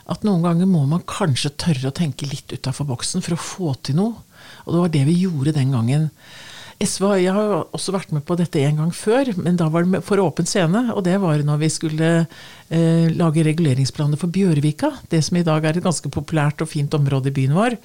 at 0.06 0.23
noen 0.23 0.44
ganger 0.44 0.70
må 0.70 0.85
man 0.87 1.02
kanskje 1.08 1.56
tørre 1.58 1.90
å 1.90 1.97
tenke 1.97 2.29
litt 2.31 2.55
utafor 2.55 2.87
boksen 2.93 3.25
for 3.25 3.35
å 3.35 3.43
få 3.43 3.75
til 3.82 3.99
noe. 3.99 4.23
Og 4.64 4.75
det 4.75 4.82
var 4.82 4.93
det 4.96 5.05
vi 5.08 5.20
gjorde 5.25 5.56
den 5.56 5.72
gangen. 5.76 6.11
SV, 6.82 7.05
Jeg 7.22 7.32
har 7.32 7.69
også 7.72 7.94
vært 7.94 8.12
med 8.12 8.25
på 8.26 8.37
dette 8.37 8.58
en 8.66 8.81
gang 8.82 8.90
før, 8.94 9.31
men 9.38 9.56
da 9.56 9.69
var 9.70 9.87
det 9.87 10.02
for 10.05 10.20
åpen 10.22 10.46
scene. 10.49 10.88
Og 10.94 11.05
det 11.06 11.16
var 11.22 11.38
når 11.46 11.61
vi 11.62 11.70
skulle 11.70 12.11
eh, 12.25 13.06
lage 13.14 13.44
reguleringsplaner 13.46 14.20
for 14.20 14.32
Bjørvika. 14.34 14.90
Det 15.11 15.22
som 15.25 15.38
i 15.38 15.46
dag 15.46 15.64
er 15.64 15.78
et 15.78 15.84
ganske 15.84 16.11
populært 16.12 16.64
og 16.64 16.70
fint 16.70 16.94
område 16.99 17.31
i 17.31 17.37
byen 17.37 17.55
vår. 17.56 17.78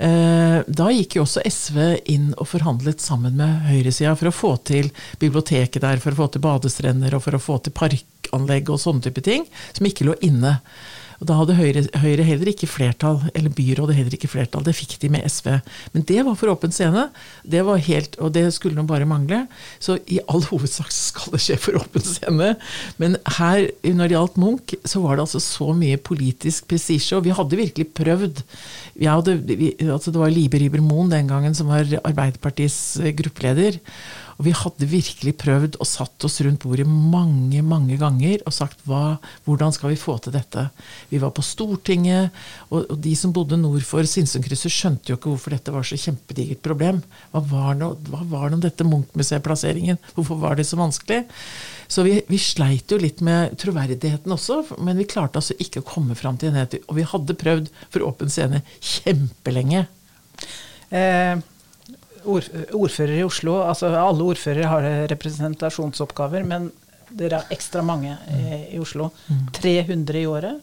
Eh, 0.00 0.60
da 0.64 0.86
gikk 0.94 1.18
jo 1.18 1.26
også 1.26 1.42
SV 1.44 1.80
inn 2.12 2.30
og 2.38 2.48
forhandlet 2.48 3.02
sammen 3.04 3.36
med 3.36 3.66
høyresida 3.68 4.14
for 4.16 4.30
å 4.30 4.34
få 4.34 4.54
til 4.70 4.88
biblioteket 5.20 5.82
der, 5.84 6.00
for 6.00 6.14
å 6.14 6.22
få 6.22 6.30
til 6.32 6.44
badestrender 6.46 7.16
og 7.16 7.26
for 7.26 7.36
å 7.36 7.42
få 7.42 7.58
til 7.64 7.76
parkanlegg 7.76 8.70
og 8.70 8.80
sånne 8.80 9.04
type 9.08 9.26
ting, 9.26 9.44
som 9.76 9.90
ikke 9.90 10.08
lå 10.08 10.16
inne. 10.24 10.56
Og 11.20 11.28
Da 11.28 11.36
hadde 11.36 11.56
Høyre, 11.58 11.82
Høyre 12.00 12.24
heller 12.24 12.48
ikke 12.48 12.68
flertall, 12.70 13.18
eller 13.36 13.52
byrådet 13.52 13.96
heller 13.98 14.14
ikke 14.16 14.30
flertall. 14.32 14.64
Det 14.64 14.72
fikk 14.76 14.96
de 15.02 15.10
med 15.12 15.26
SV. 15.28 15.50
Men 15.92 16.04
det 16.08 16.22
var 16.24 16.38
for 16.40 16.52
åpen 16.52 16.72
scene. 16.72 17.10
Det 17.44 17.60
var 17.66 17.82
helt, 17.84 18.16
Og 18.18 18.32
det 18.32 18.46
skulle 18.56 18.76
nå 18.76 18.86
bare 18.88 19.08
mangle. 19.08 19.42
Så 19.78 19.98
i 20.08 20.20
all 20.28 20.42
hovedsak 20.50 20.88
skal 20.92 21.36
det 21.36 21.42
skje 21.44 21.58
for 21.60 21.76
åpen 21.82 22.06
scene. 22.06 22.54
Men 22.96 23.18
her, 23.36 23.68
når 23.84 24.08
det 24.08 24.16
gjaldt 24.16 24.40
Munch, 24.40 24.74
så 24.84 25.04
var 25.04 25.16
det 25.16 25.26
altså 25.28 25.42
så 25.44 25.74
mye 25.76 26.00
politisk 26.00 26.70
prestisje. 26.72 27.18
Og 27.18 27.28
vi 27.28 27.36
hadde 27.36 27.60
virkelig 27.60 27.90
prøvd. 27.92 28.40
Hadde, 29.04 29.36
vi, 29.44 29.74
altså 29.90 30.12
det 30.12 30.24
var 30.24 30.32
Libe 30.32 30.60
Riber-Moen 30.60 31.12
den 31.12 31.28
gangen 31.28 31.54
som 31.56 31.68
var 31.68 31.84
Arbeiderpartiets 32.00 32.96
gruppeleder. 33.20 33.76
Og 34.40 34.46
vi 34.46 34.54
hadde 34.56 34.86
virkelig 34.88 35.34
prøvd 35.36 35.74
og 35.76 35.84
satt 35.88 36.24
oss 36.24 36.38
rundt 36.40 36.62
bordet 36.64 36.86
mange 36.88 37.60
mange 37.60 37.98
ganger 38.00 38.40
og 38.48 38.54
sagt 38.56 38.80
hva, 38.88 39.18
hvordan 39.44 39.74
skal 39.76 39.92
vi 39.92 39.98
få 40.00 40.14
til 40.24 40.32
dette. 40.32 40.62
Vi 41.10 41.20
var 41.20 41.34
på 41.36 41.44
Stortinget, 41.44 42.32
og, 42.70 42.86
og 42.88 42.96
de 43.04 43.12
som 43.20 43.34
bodde 43.36 43.58
nord 43.60 43.84
for 43.84 44.08
Sinsenkrysset, 44.08 44.72
skjønte 44.72 45.12
jo 45.12 45.18
ikke 45.18 45.34
hvorfor 45.34 45.52
dette 45.52 45.74
var 45.74 45.84
så 45.84 45.98
kjempedigert 46.00 46.64
problem. 46.64 47.02
Hva 47.34 47.44
var 47.52 47.76
det, 47.82 47.90
hva 48.08 48.22
var 48.32 48.48
nå 48.48 48.62
dette 48.64 48.86
Munch-museet-plasseringen? 48.88 50.00
Hvorfor 50.16 50.40
var 50.40 50.56
det 50.56 50.64
så 50.70 50.80
vanskelig? 50.80 51.26
Så 51.90 52.06
vi, 52.06 52.16
vi 52.30 52.40
sleit 52.40 52.88
jo 52.88 53.00
litt 53.02 53.20
med 53.26 53.60
troverdigheten 53.60 54.32
også, 54.32 54.62
men 54.80 54.96
vi 55.02 55.08
klarte 55.10 55.42
altså 55.42 55.58
ikke 55.60 55.84
å 55.84 55.88
komme 55.92 56.16
fram 56.16 56.40
til 56.40 56.54
enighet. 56.54 56.80
Og 56.88 56.96
vi 56.96 57.08
hadde 57.12 57.36
prøvd 57.44 57.68
for 57.90 58.08
åpen 58.08 58.32
scene 58.32 58.64
kjempelenge. 58.80 59.84
Eh, 60.96 61.36
ordfører 62.24 63.18
i 63.18 63.24
Oslo, 63.24 63.60
altså 63.64 63.90
alle 63.96 64.26
ordførere 64.32 64.70
har 64.70 64.88
representasjonsoppgaver, 65.12 66.44
men 66.46 66.70
dere 67.10 67.40
har 67.40 67.54
ekstra 67.54 67.82
mange 67.82 68.16
i, 68.30 68.76
i 68.76 68.80
Oslo. 68.82 69.10
300 69.56 70.20
i 70.20 70.26
året. 70.30 70.60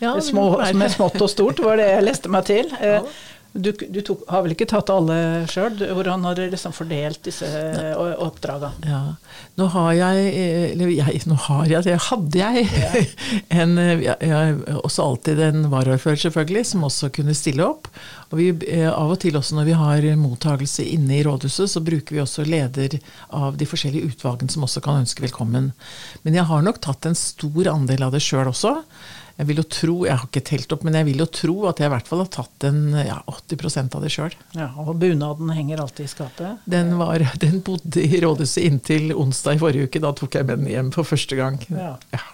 Ja, 0.00 0.14
Små, 0.24 0.46
med 0.74 0.88
smått 0.92 1.20
og 1.20 1.28
stort, 1.28 1.58
var 1.60 1.76
det 1.76 1.90
jeg 1.90 2.04
leste 2.06 2.30
meg 2.32 2.46
til. 2.48 2.70
Eh, 2.80 3.04
Du, 3.52 3.72
du 3.72 3.98
tok, 4.06 4.20
har 4.30 4.44
vel 4.44 4.52
ikke 4.54 4.68
tatt 4.70 4.92
alle 4.94 5.14
sjøl? 5.50 5.74
Hvordan 5.74 6.22
har 6.22 6.36
dere 6.38 6.52
liksom 6.52 6.74
fordelt 6.74 7.18
disse 7.26 7.48
eh, 7.50 8.12
oppdraga? 8.22 8.70
Ja. 8.86 9.00
Nå 9.58 9.66
har 9.74 9.90
jeg 9.98 10.28
Eller 10.70 10.92
jeg, 10.94 11.22
nå 11.26 11.38
har 11.48 11.66
jeg 11.66 11.88
det 11.88 11.96
hadde 12.06 12.38
jeg 12.38 12.68
en, 13.62 13.74
eh, 13.82 14.04
jeg, 14.06 14.30
jeg, 14.30 14.54
også 14.78 15.08
alltid 15.08 15.42
en 15.48 15.66
varaordfører, 15.72 16.22
selvfølgelig, 16.22 16.64
som 16.70 16.86
også 16.86 17.10
kunne 17.16 17.34
stille 17.34 17.66
opp. 17.66 17.90
Og 18.30 18.38
vi, 18.38 18.48
eh, 18.70 18.86
av 18.86 19.16
og 19.16 19.18
til 19.24 19.38
også 19.40 19.58
når 19.58 19.66
vi 19.72 19.78
har 19.82 20.10
mottagelse 20.20 20.86
inne 20.86 21.18
i 21.18 21.24
rådhuset, 21.26 21.74
så 21.74 21.82
bruker 21.82 22.14
vi 22.14 22.22
også 22.22 22.46
leder 22.46 23.00
av 23.34 23.58
de 23.58 23.66
forskjellige 23.66 24.14
utvalgene 24.14 24.54
som 24.54 24.68
også 24.68 24.84
kan 24.84 25.02
ønske 25.02 25.26
velkommen. 25.26 25.72
Men 26.22 26.38
jeg 26.38 26.46
har 26.46 26.62
nok 26.62 26.78
tatt 26.86 27.10
en 27.10 27.18
stor 27.18 27.74
andel 27.74 28.06
av 28.06 28.14
det 28.14 28.22
sjøl 28.22 28.54
også. 28.54 28.78
Jeg 29.38 29.48
vil 29.48 29.60
jo 29.62 29.66
tro, 29.76 29.94
jeg 30.08 30.16
har 30.16 30.26
ikke 30.26 30.42
telt 30.50 30.74
opp, 30.74 30.84
men 30.86 30.98
jeg 30.98 31.08
vil 31.10 31.22
jo 31.22 31.28
tro 31.32 31.54
at 31.70 31.80
jeg 31.80 31.90
i 31.90 31.94
hvert 31.94 32.10
fall 32.10 32.22
har 32.24 32.32
tatt 32.34 32.66
en 32.68 32.80
ja, 32.98 33.20
80% 33.30 33.96
av 33.96 34.04
det 34.04 34.12
sjøl. 34.14 34.36
Ja, 34.56 34.70
og 34.82 34.92
bunaden 35.00 35.52
henger 35.54 35.84
alltid 35.84 36.08
i 36.08 36.12
skapet? 36.12 36.66
Den, 36.70 36.96
var, 37.00 37.24
den 37.42 37.60
bodde 37.66 38.04
i 38.04 38.20
rådhuset 38.22 38.66
inntil 38.66 39.14
onsdag 39.14 39.58
i 39.58 39.62
forrige 39.62 39.88
uke. 39.88 40.02
Da 40.02 40.12
tok 40.16 40.38
jeg 40.38 40.48
med 40.48 40.62
den 40.62 40.72
hjem 40.72 40.92
for 40.94 41.08
første 41.08 41.38
gang. 41.38 41.60
Ja. 41.70 41.94
ja. 42.14 42.24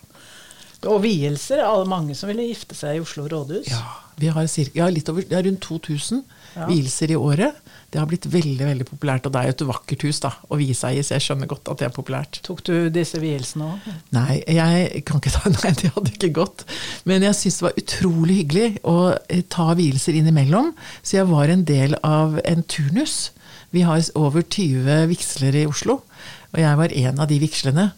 Og 0.84 1.00
vielser? 1.04 1.62
Er 1.64 1.88
mange 1.88 2.14
som 2.18 2.28
ville 2.30 2.50
gifte 2.50 2.76
seg 2.76 2.98
i 2.98 3.04
Oslo 3.04 3.24
rådhus? 3.30 3.70
Ja, 3.70 3.80
vi 4.20 4.28
har, 4.32 4.46
cirka, 4.50 4.82
ja, 4.82 4.90
litt 4.92 5.08
over, 5.12 5.24
det 5.24 5.36
er 5.36 5.46
rundt 5.48 5.64
2000 5.64 6.20
ja. 6.56 6.66
vielser 6.68 7.12
i 7.12 7.16
året. 7.16 7.56
Det 7.92 8.00
har 8.00 8.08
blitt 8.10 8.26
veldig 8.28 8.66
veldig 8.66 8.86
populært. 8.88 9.26
Og 9.28 9.32
det 9.32 9.40
er 9.40 9.48
jo 9.48 9.54
et 9.54 9.64
vakkert 9.70 10.04
hus 10.08 10.20
da, 10.24 10.32
å 10.52 10.58
vie 10.60 10.76
seg 10.76 10.98
i, 10.98 11.04
så 11.06 11.16
jeg 11.16 11.26
skjønner 11.26 11.50
godt 11.50 11.70
at 11.72 11.80
det 11.80 11.88
er 11.88 11.94
populært. 11.96 12.40
Tok 12.46 12.62
du 12.66 12.74
disse 12.92 13.20
vielsene 13.22 13.70
òg? 13.70 13.88
Nei, 14.16 14.40
jeg 14.42 15.04
kan 15.08 15.22
ikke 15.22 15.32
ta, 15.36 15.52
nei, 15.56 15.72
det 15.80 15.92
hadde 15.94 16.14
ikke 16.14 16.32
gått. 16.40 16.66
Men 17.08 17.24
jeg 17.28 17.38
syns 17.40 17.60
det 17.60 17.68
var 17.68 17.80
utrolig 17.82 18.40
hyggelig 18.42 18.68
å 18.88 18.98
eh, 19.16 19.44
ta 19.52 19.70
vielser 19.78 20.18
innimellom. 20.18 20.74
Så 21.02 21.20
jeg 21.20 21.30
var 21.32 21.52
en 21.52 21.64
del 21.68 21.96
av 22.04 22.40
en 22.44 22.66
turnus. 22.68 23.18
Vi 23.74 23.84
har 23.84 24.00
over 24.16 24.44
20 24.44 25.08
vigslere 25.10 25.64
i 25.64 25.68
Oslo, 25.68 26.00
og 26.54 26.60
jeg 26.62 26.78
var 26.78 26.92
en 26.94 27.20
av 27.20 27.28
de 27.28 27.40
vigslene. 27.42 27.90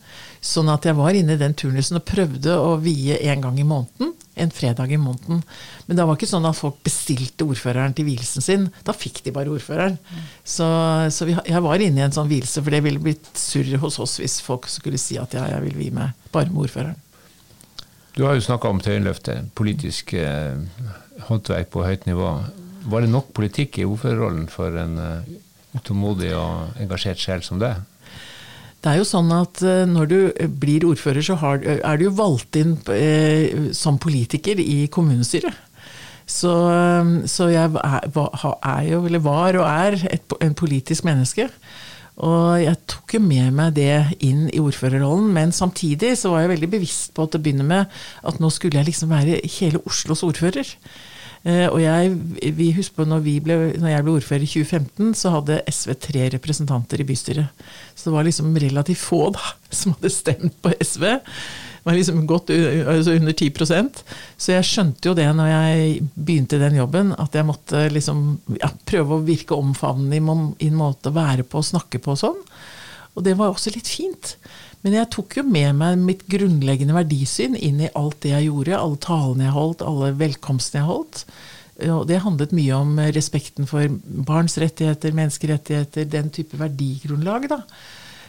Sånn 0.44 0.70
at 0.70 0.86
jeg 0.86 0.96
var 0.98 1.16
inne 1.18 1.34
i 1.34 1.40
den 1.40 1.56
turnusen 1.58 1.98
og 1.98 2.06
prøvde 2.06 2.54
å 2.54 2.76
vie 2.82 3.16
en 3.32 3.42
gang 3.42 3.58
i 3.58 3.66
måneden. 3.66 4.14
En 4.38 4.52
fredag 4.54 4.92
i 4.94 5.00
måneden. 5.00 5.40
Men 5.86 5.98
det 5.98 6.06
var 6.06 6.18
ikke 6.18 6.30
sånn 6.30 6.46
at 6.46 6.58
folk 6.58 6.78
bestilte 6.86 7.46
ordføreren 7.48 7.96
til 7.98 8.06
vielsen 8.06 8.44
sin. 8.44 8.68
Da 8.86 8.94
fikk 8.94 9.24
de 9.26 9.34
bare 9.34 9.50
ordføreren. 9.50 9.98
Så, 10.46 10.68
så 11.14 11.26
vi, 11.26 11.34
jeg 11.34 11.64
var 11.64 11.82
inne 11.82 12.04
i 12.04 12.06
en 12.06 12.14
sånn 12.14 12.30
vielse, 12.30 12.62
for 12.62 12.74
det 12.74 12.84
ville 12.86 13.02
blitt 13.02 13.32
surr 13.38 13.74
hos 13.82 13.98
oss 14.02 14.18
hvis 14.22 14.38
folk 14.44 14.70
skulle 14.70 15.00
si 15.00 15.18
at 15.18 15.34
ja, 15.34 15.48
jeg 15.56 15.66
vil 15.66 15.82
vie 15.82 15.98
meg 15.98 16.14
bare 16.34 16.52
med 16.52 16.68
ordføreren. 16.68 17.04
Du 18.14 18.24
har 18.26 18.34
jo 18.34 18.42
snakka 18.42 18.70
om 18.70 18.80
Tøyenløftet, 18.82 19.52
politisk 19.58 20.14
eh, 20.18 20.58
håndverk 21.28 21.68
på 21.70 21.84
høyt 21.86 22.06
nivå. 22.08 22.32
Var 22.90 23.04
det 23.04 23.12
nok 23.12 23.28
politikk 23.36 23.78
i 23.78 23.86
ordførerrollen 23.86 24.48
for 24.50 24.74
en 24.80 24.96
uh, 24.98 25.28
utålmodig 25.76 26.32
og 26.34 26.80
engasjert 26.82 27.20
sjel 27.22 27.44
som 27.46 27.60
det? 27.62 27.74
Det 28.78 28.92
er 28.92 29.00
jo 29.00 29.06
sånn 29.08 29.30
at 29.34 29.62
eh, 29.66 29.84
når 29.90 30.10
du 30.10 30.18
blir 30.60 30.86
ordfører, 30.86 31.24
så 31.24 31.38
har, 31.40 31.64
er 31.64 31.98
du 31.98 32.06
jo 32.08 32.18
valgt 32.18 32.58
inn 32.60 32.76
eh, 32.94 33.72
som 33.74 33.98
politiker 33.98 34.60
i 34.62 34.86
kommunestyret. 34.94 35.64
Så, 36.28 36.52
eh, 36.70 37.12
så 37.26 37.48
jeg 37.50 37.74
er, 37.74 38.08
er, 38.12 38.82
jo, 38.86 39.02
eller 39.08 39.24
var 39.24 39.58
og 39.58 39.66
er, 39.66 39.98
et, 40.12 40.38
en 40.44 40.54
politisk 40.58 41.08
menneske. 41.08 41.48
Og 42.18 42.58
jeg 42.58 42.74
tok 42.90 43.14
jo 43.14 43.20
med 43.22 43.52
meg 43.54 43.76
det 43.76 43.92
inn 44.26 44.48
i 44.50 44.62
ordførerrollen, 44.62 45.28
men 45.34 45.54
samtidig 45.54 46.16
så 46.18 46.32
var 46.32 46.44
jeg 46.44 46.54
veldig 46.56 46.70
bevisst 46.72 47.12
på 47.14 47.26
at 47.26 47.34
det 47.34 47.42
begynner 47.44 47.66
med 47.66 48.00
at 48.26 48.40
nå 48.42 48.50
skulle 48.50 48.80
jeg 48.80 48.90
liksom 48.90 49.12
være 49.14 49.38
hele 49.58 49.82
Oslos 49.86 50.24
ordfører. 50.26 50.72
Eh, 51.46 51.66
og 51.68 51.78
jeg, 51.82 52.12
vi 52.58 52.72
husker 52.74 52.98
på 52.98 53.06
når, 53.08 53.22
ble, 53.44 53.56
når, 53.78 53.92
jeg 53.92 54.04
ble 54.04 54.14
ordfører 54.18 54.44
i 54.44 54.50
2015, 54.50 55.14
så 55.18 55.32
hadde 55.36 55.62
SV 55.70 55.94
tre 56.08 56.26
representanter 56.34 57.02
i 57.02 57.06
bystyret. 57.08 57.64
Så 57.94 58.08
det 58.08 58.16
var 58.16 58.26
liksom 58.26 58.56
relativt 58.58 59.02
få 59.02 59.22
da, 59.36 59.54
som 59.80 59.94
hadde 59.96 60.12
stemt 60.14 60.58
på 60.64 60.74
SV. 60.82 61.06
Det 61.08 61.86
var 61.86 61.96
liksom 61.96 62.24
godt 62.28 62.50
altså 62.52 63.14
under 63.16 63.32
10% 63.32 64.00
Så 64.36 64.50
jeg 64.52 64.66
skjønte 64.66 65.08
jo 65.08 65.14
det 65.16 65.28
når 65.32 65.46
jeg 65.48 66.02
begynte 66.18 66.58
den 66.60 66.76
jobben, 66.76 67.14
at 67.16 67.38
jeg 67.38 67.48
måtte 67.48 67.86
liksom, 67.94 68.26
ja, 68.58 68.68
prøve 68.84 69.16
å 69.16 69.24
virke 69.24 69.56
omfavnende 69.56 70.18
i 70.58 70.68
en 70.68 70.76
måte 70.76 71.08
å 71.08 71.16
være 71.16 71.46
på 71.48 71.62
og 71.62 71.68
snakke 71.70 72.02
på 72.02 72.12
og 72.12 72.20
sånn. 72.20 72.42
Og 73.16 73.24
det 73.24 73.38
var 73.38 73.54
også 73.54 73.72
litt 73.74 73.88
fint. 73.88 74.34
Men 74.86 74.94
jeg 74.94 75.10
tok 75.14 75.38
jo 75.40 75.44
med 75.46 75.74
meg 75.80 75.98
mitt 76.00 76.24
grunnleggende 76.30 76.94
verdisyn 76.94 77.56
inn 77.58 77.80
i 77.82 77.92
alt 77.98 78.20
det 78.22 78.34
jeg 78.34 78.48
gjorde. 78.48 78.78
Alle 78.78 79.00
talene 79.02 79.48
jeg 79.48 79.56
holdt, 79.56 79.86
alle 79.86 80.12
velkomstene 80.18 80.82
jeg 80.82 80.88
holdt. 80.88 81.22
Og 81.88 82.04
det 82.10 82.20
handlet 82.24 82.54
mye 82.54 82.74
om 82.74 82.98
respekten 83.14 83.66
for 83.70 83.86
barns 84.26 84.58
rettigheter, 84.58 85.14
menneskerettigheter, 85.14 86.06
den 86.10 86.30
type 86.34 86.58
verdigrunnlag. 86.58 87.48
da. 87.50 87.62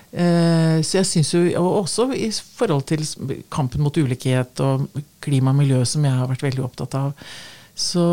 Eh, 0.10 0.82
så 0.82 1.00
jeg 1.00 1.06
synes 1.06 1.34
jo, 1.34 1.42
og 1.62 1.84
Også 1.84 2.10
i 2.14 2.32
forhold 2.32 2.88
til 2.90 3.06
kampen 3.52 3.82
mot 3.82 3.98
ulikhet 3.98 4.60
og 4.66 4.88
klima 5.22 5.54
og 5.54 5.60
miljø, 5.62 5.84
som 5.86 6.06
jeg 6.06 6.14
har 6.14 6.30
vært 6.30 6.46
veldig 6.48 6.64
opptatt 6.66 6.96
av. 6.98 7.14
Så, 7.76 8.06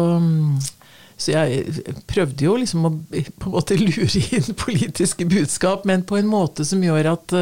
så 1.17 1.33
jeg 1.33 1.95
prøvde 2.09 2.45
jo 2.45 2.59
liksom 2.61 2.87
å 2.89 2.93
på 2.93 3.49
en 3.49 3.55
måte 3.55 3.79
lure 3.81 4.23
inn 4.37 4.57
politiske 4.61 5.25
budskap, 5.29 5.87
men 5.89 6.05
på 6.05 6.19
en 6.21 6.29
måte 6.29 6.67
som 6.69 6.83
gjør 6.85 7.13
at 7.15 7.37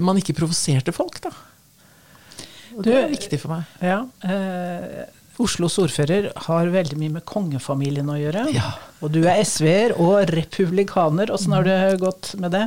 man 0.00 0.18
ikke 0.18 0.36
provoserte 0.38 0.94
folk, 0.96 1.20
da. 1.22 1.32
Og 2.76 2.84
det 2.86 2.94
er 2.96 3.10
viktig 3.10 3.40
for 3.42 3.56
meg. 3.56 3.70
Ja, 3.84 4.04
eh, 4.24 5.08
Oslos 5.40 5.78
ordfører 5.80 6.30
har 6.46 6.72
veldig 6.72 6.98
mye 7.00 7.14
med 7.16 7.24
kongefamilien 7.28 8.08
å 8.12 8.18
gjøre. 8.18 8.44
Ja. 8.52 8.74
Og 9.00 9.14
du 9.14 9.22
er 9.24 9.40
SV-er 9.40 9.94
og 9.96 10.28
republikaner. 10.34 11.32
Åssen 11.32 11.54
har 11.56 11.64
det 11.64 11.78
gått 12.02 12.34
med 12.40 12.52
det? 12.52 12.66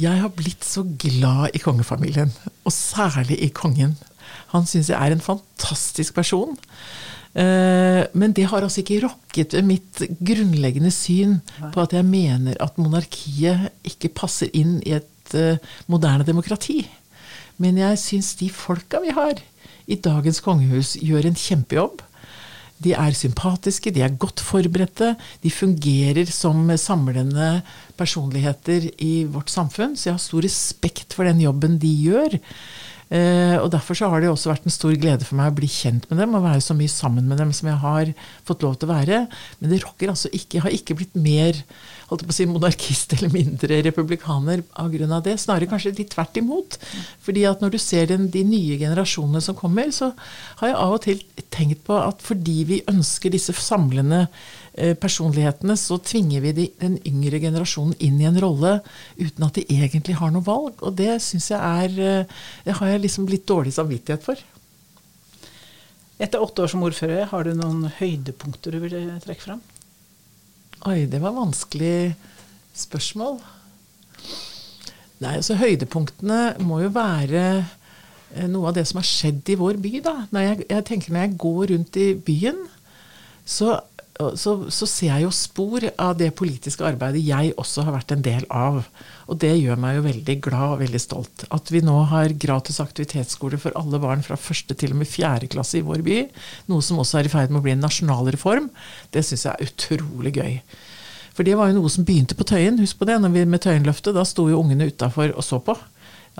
Jeg 0.00 0.22
har 0.22 0.30
blitt 0.32 0.64
så 0.64 0.84
glad 0.86 1.52
i 1.52 1.60
kongefamilien, 1.60 2.30
og 2.64 2.72
særlig 2.72 3.36
i 3.44 3.50
kongen. 3.52 3.96
Han 4.54 4.64
syns 4.68 4.88
jeg 4.92 4.96
er 4.96 5.12
en 5.12 5.24
fantastisk 5.24 6.14
person. 6.16 6.54
Eh, 7.32 8.02
men 8.12 8.34
det 8.36 8.48
har 8.50 8.64
altså 8.64 8.82
ikke 8.82 9.02
rokket 9.06 9.54
ved 9.56 9.64
mitt 9.64 10.02
grunnleggende 10.20 10.92
syn 10.92 11.38
på 11.72 11.80
at 11.80 11.94
jeg 11.96 12.04
mener 12.04 12.58
at 12.60 12.76
monarkiet 12.76 13.70
ikke 13.88 14.12
passer 14.12 14.52
inn 14.52 14.80
i 14.84 14.98
et 14.98 15.08
Eh, 15.34 15.56
moderne 15.88 16.26
demokrati. 16.28 16.82
Men 17.62 17.78
jeg 17.80 18.00
syns 18.00 18.34
de 18.40 18.50
folka 18.52 19.00
vi 19.02 19.12
har 19.16 19.38
i 19.88 19.96
dagens 19.96 20.40
kongehus, 20.44 20.96
gjør 21.00 21.28
en 21.28 21.38
kjempejobb. 21.38 22.02
De 22.82 22.94
er 22.98 23.14
sympatiske, 23.14 23.92
de 23.94 24.02
er 24.02 24.16
godt 24.18 24.42
forberedte, 24.42 25.12
de 25.42 25.50
fungerer 25.54 26.26
som 26.34 26.66
samlende 26.76 27.62
personligheter 27.96 28.88
i 28.98 29.24
vårt 29.30 29.52
samfunn. 29.54 29.94
Så 29.94 30.10
jeg 30.10 30.16
har 30.18 30.24
stor 30.24 30.42
respekt 30.42 31.14
for 31.14 31.28
den 31.28 31.40
jobben 31.44 31.78
de 31.78 31.92
gjør. 32.08 32.40
Eh, 33.12 33.56
og 33.60 33.68
Derfor 33.74 33.98
så 33.98 34.08
har 34.08 34.22
det 34.22 34.30
også 34.32 34.48
vært 34.48 34.66
en 34.68 34.72
stor 34.72 34.94
glede 34.96 35.26
for 35.28 35.36
meg 35.36 35.50
å 35.52 35.56
bli 35.56 35.68
kjent 35.68 36.06
med 36.08 36.20
dem 36.22 36.36
og 36.38 36.46
være 36.46 36.62
så 36.64 36.76
mye 36.76 36.92
sammen 36.92 37.26
med 37.28 37.40
dem 37.42 37.50
som 37.52 37.68
jeg 37.68 37.80
har 37.82 38.12
fått 38.48 38.64
lov 38.64 38.78
til 38.78 38.88
å 38.88 38.94
være. 38.94 39.18
Men 39.60 39.72
det 39.72 39.82
rokker 39.82 40.12
altså 40.12 40.30
ikke. 40.32 40.56
Jeg 40.56 40.64
har 40.64 40.76
ikke 40.76 40.96
blitt 40.96 41.18
mer 41.18 41.60
holdt 42.08 42.24
på 42.24 42.32
å 42.32 42.36
si, 42.36 42.46
monarkist 42.48 43.12
eller 43.16 43.32
mindre 43.32 43.82
republikaner 43.84 44.64
av 44.80 44.88
grunn 44.94 45.12
av 45.12 45.24
det. 45.26 45.36
Snarere 45.40 45.68
kanskje 45.68 45.94
litt 45.98 46.12
tvert 46.14 46.40
imot. 46.40 46.78
Fordi 47.24 47.44
at 47.48 47.64
når 47.64 47.76
du 47.76 47.80
ser 47.82 48.08
den, 48.12 48.30
de 48.32 48.44
nye 48.48 48.80
generasjonene 48.80 49.44
som 49.44 49.58
kommer, 49.58 49.92
så 49.92 50.12
har 50.62 50.72
jeg 50.72 50.80
av 50.80 50.96
og 50.96 51.04
til 51.04 51.22
tenkt 51.52 51.84
på 51.88 51.98
at 52.00 52.24
fordi 52.24 52.58
vi 52.68 52.82
ønsker 52.88 53.32
disse 53.32 53.52
samlende 53.60 54.26
personlighetene, 54.72 55.76
så 55.76 55.98
tvinger 56.00 56.40
vi 56.40 56.52
de, 56.56 56.66
den 56.80 56.94
yngre 57.08 57.40
generasjonen 57.42 57.92
inn 58.00 58.16
i 58.22 58.28
en 58.28 58.38
rolle 58.40 58.78
uten 59.18 59.44
at 59.44 59.58
de 59.58 59.66
egentlig 59.68 60.16
har 60.16 60.32
noe 60.32 60.44
valg. 60.46 60.80
Og 60.80 60.96
det 60.96 61.18
syns 61.24 61.50
jeg 61.52 61.60
er 61.60 61.98
eh, 62.00 62.40
Det 62.64 62.78
har 62.78 62.94
jeg 62.94 63.02
liksom 63.04 63.28
litt 63.28 63.44
dårlig 63.48 63.74
samvittighet 63.76 64.24
for. 64.24 64.40
Etter 66.22 66.40
åtte 66.40 66.64
år 66.64 66.72
som 66.72 66.84
ordfører, 66.86 67.26
har 67.28 67.44
du 67.44 67.52
noen 67.58 67.90
høydepunkter 67.98 68.72
du 68.72 68.80
vil 68.84 68.96
trekke 69.24 69.44
fram? 69.44 69.62
Oi, 70.88 71.04
det 71.10 71.20
var 71.22 71.36
vanskelig 71.36 72.14
spørsmål. 72.74 73.36
Nei, 75.22 75.36
altså 75.36 75.54
Høydepunktene 75.60 76.56
må 76.64 76.80
jo 76.82 76.90
være 76.94 77.44
eh, 77.60 78.48
noe 78.50 78.70
av 78.70 78.78
det 78.78 78.88
som 78.88 78.98
har 79.02 79.06
skjedd 79.06 79.52
i 79.52 79.58
vår 79.60 79.78
by. 79.82 79.92
da. 80.02 80.14
Når 80.32 80.46
jeg, 80.48 80.60
jeg 80.72 80.86
tenker 80.88 81.12
når 81.12 81.26
jeg 81.26 81.40
går 81.44 81.64
rundt 81.74 82.00
i 82.00 82.08
byen, 82.16 82.62
så 83.44 83.76
så, 84.12 84.52
så, 84.68 84.86
ser 84.86 85.08
jeg 85.08 85.24
jo 85.24 85.30
spor 85.34 85.84
av 86.00 86.16
det 86.20 86.28
politiske 86.36 86.84
arbeidet 86.84 87.22
jeg 87.24 87.54
også 87.58 87.86
har 87.86 87.94
vært 87.96 88.12
en 88.12 88.24
del 88.24 88.44
av. 88.52 88.82
Og 89.32 89.38
det 89.40 89.54
gjør 89.56 89.80
meg 89.80 89.96
jo 89.96 90.04
veldig 90.04 90.36
glad 90.44 90.74
og 90.74 90.82
veldig 90.82 91.00
stolt. 91.00 91.44
At 91.54 91.72
vi 91.72 91.80
nå 91.84 91.96
har 92.10 92.34
gratis 92.36 92.80
aktivitetsskole 92.84 93.60
for 93.62 93.74
alle 93.78 94.00
barn 94.02 94.24
fra 94.26 94.36
første 94.36 94.76
til 94.78 94.92
og 94.92 95.00
med 95.00 95.10
fjerde 95.10 95.48
klasse 95.52 95.80
i 95.80 95.86
vår 95.86 96.04
by, 96.06 96.18
noe 96.68 96.84
som 96.84 97.00
også 97.02 97.22
er 97.22 97.30
i 97.30 97.32
ferd 97.32 97.52
med 97.52 97.62
å 97.62 97.66
bli 97.66 97.74
en 97.76 97.84
nasjonal 97.86 98.28
reform, 98.34 98.68
det 99.16 99.24
syns 99.26 99.46
jeg 99.48 99.54
er 99.56 99.72
utrolig 99.72 100.34
gøy. 100.36 100.58
For 101.32 101.48
det 101.48 101.56
var 101.56 101.70
jo 101.70 101.78
noe 101.78 101.90
som 101.92 102.04
begynte 102.04 102.36
på 102.36 102.44
Tøyen. 102.44 102.76
Husk 102.82 102.98
på 103.00 103.08
det, 103.08 103.16
når 103.22 103.32
vi 103.32 103.46
med 103.48 103.64
Tøyenløftet, 103.64 104.12
da 104.12 104.26
sto 104.28 104.50
jo 104.52 104.60
ungene 104.60 104.90
utafor 104.92 105.32
og 105.32 105.46
så 105.46 105.62
på 105.64 105.78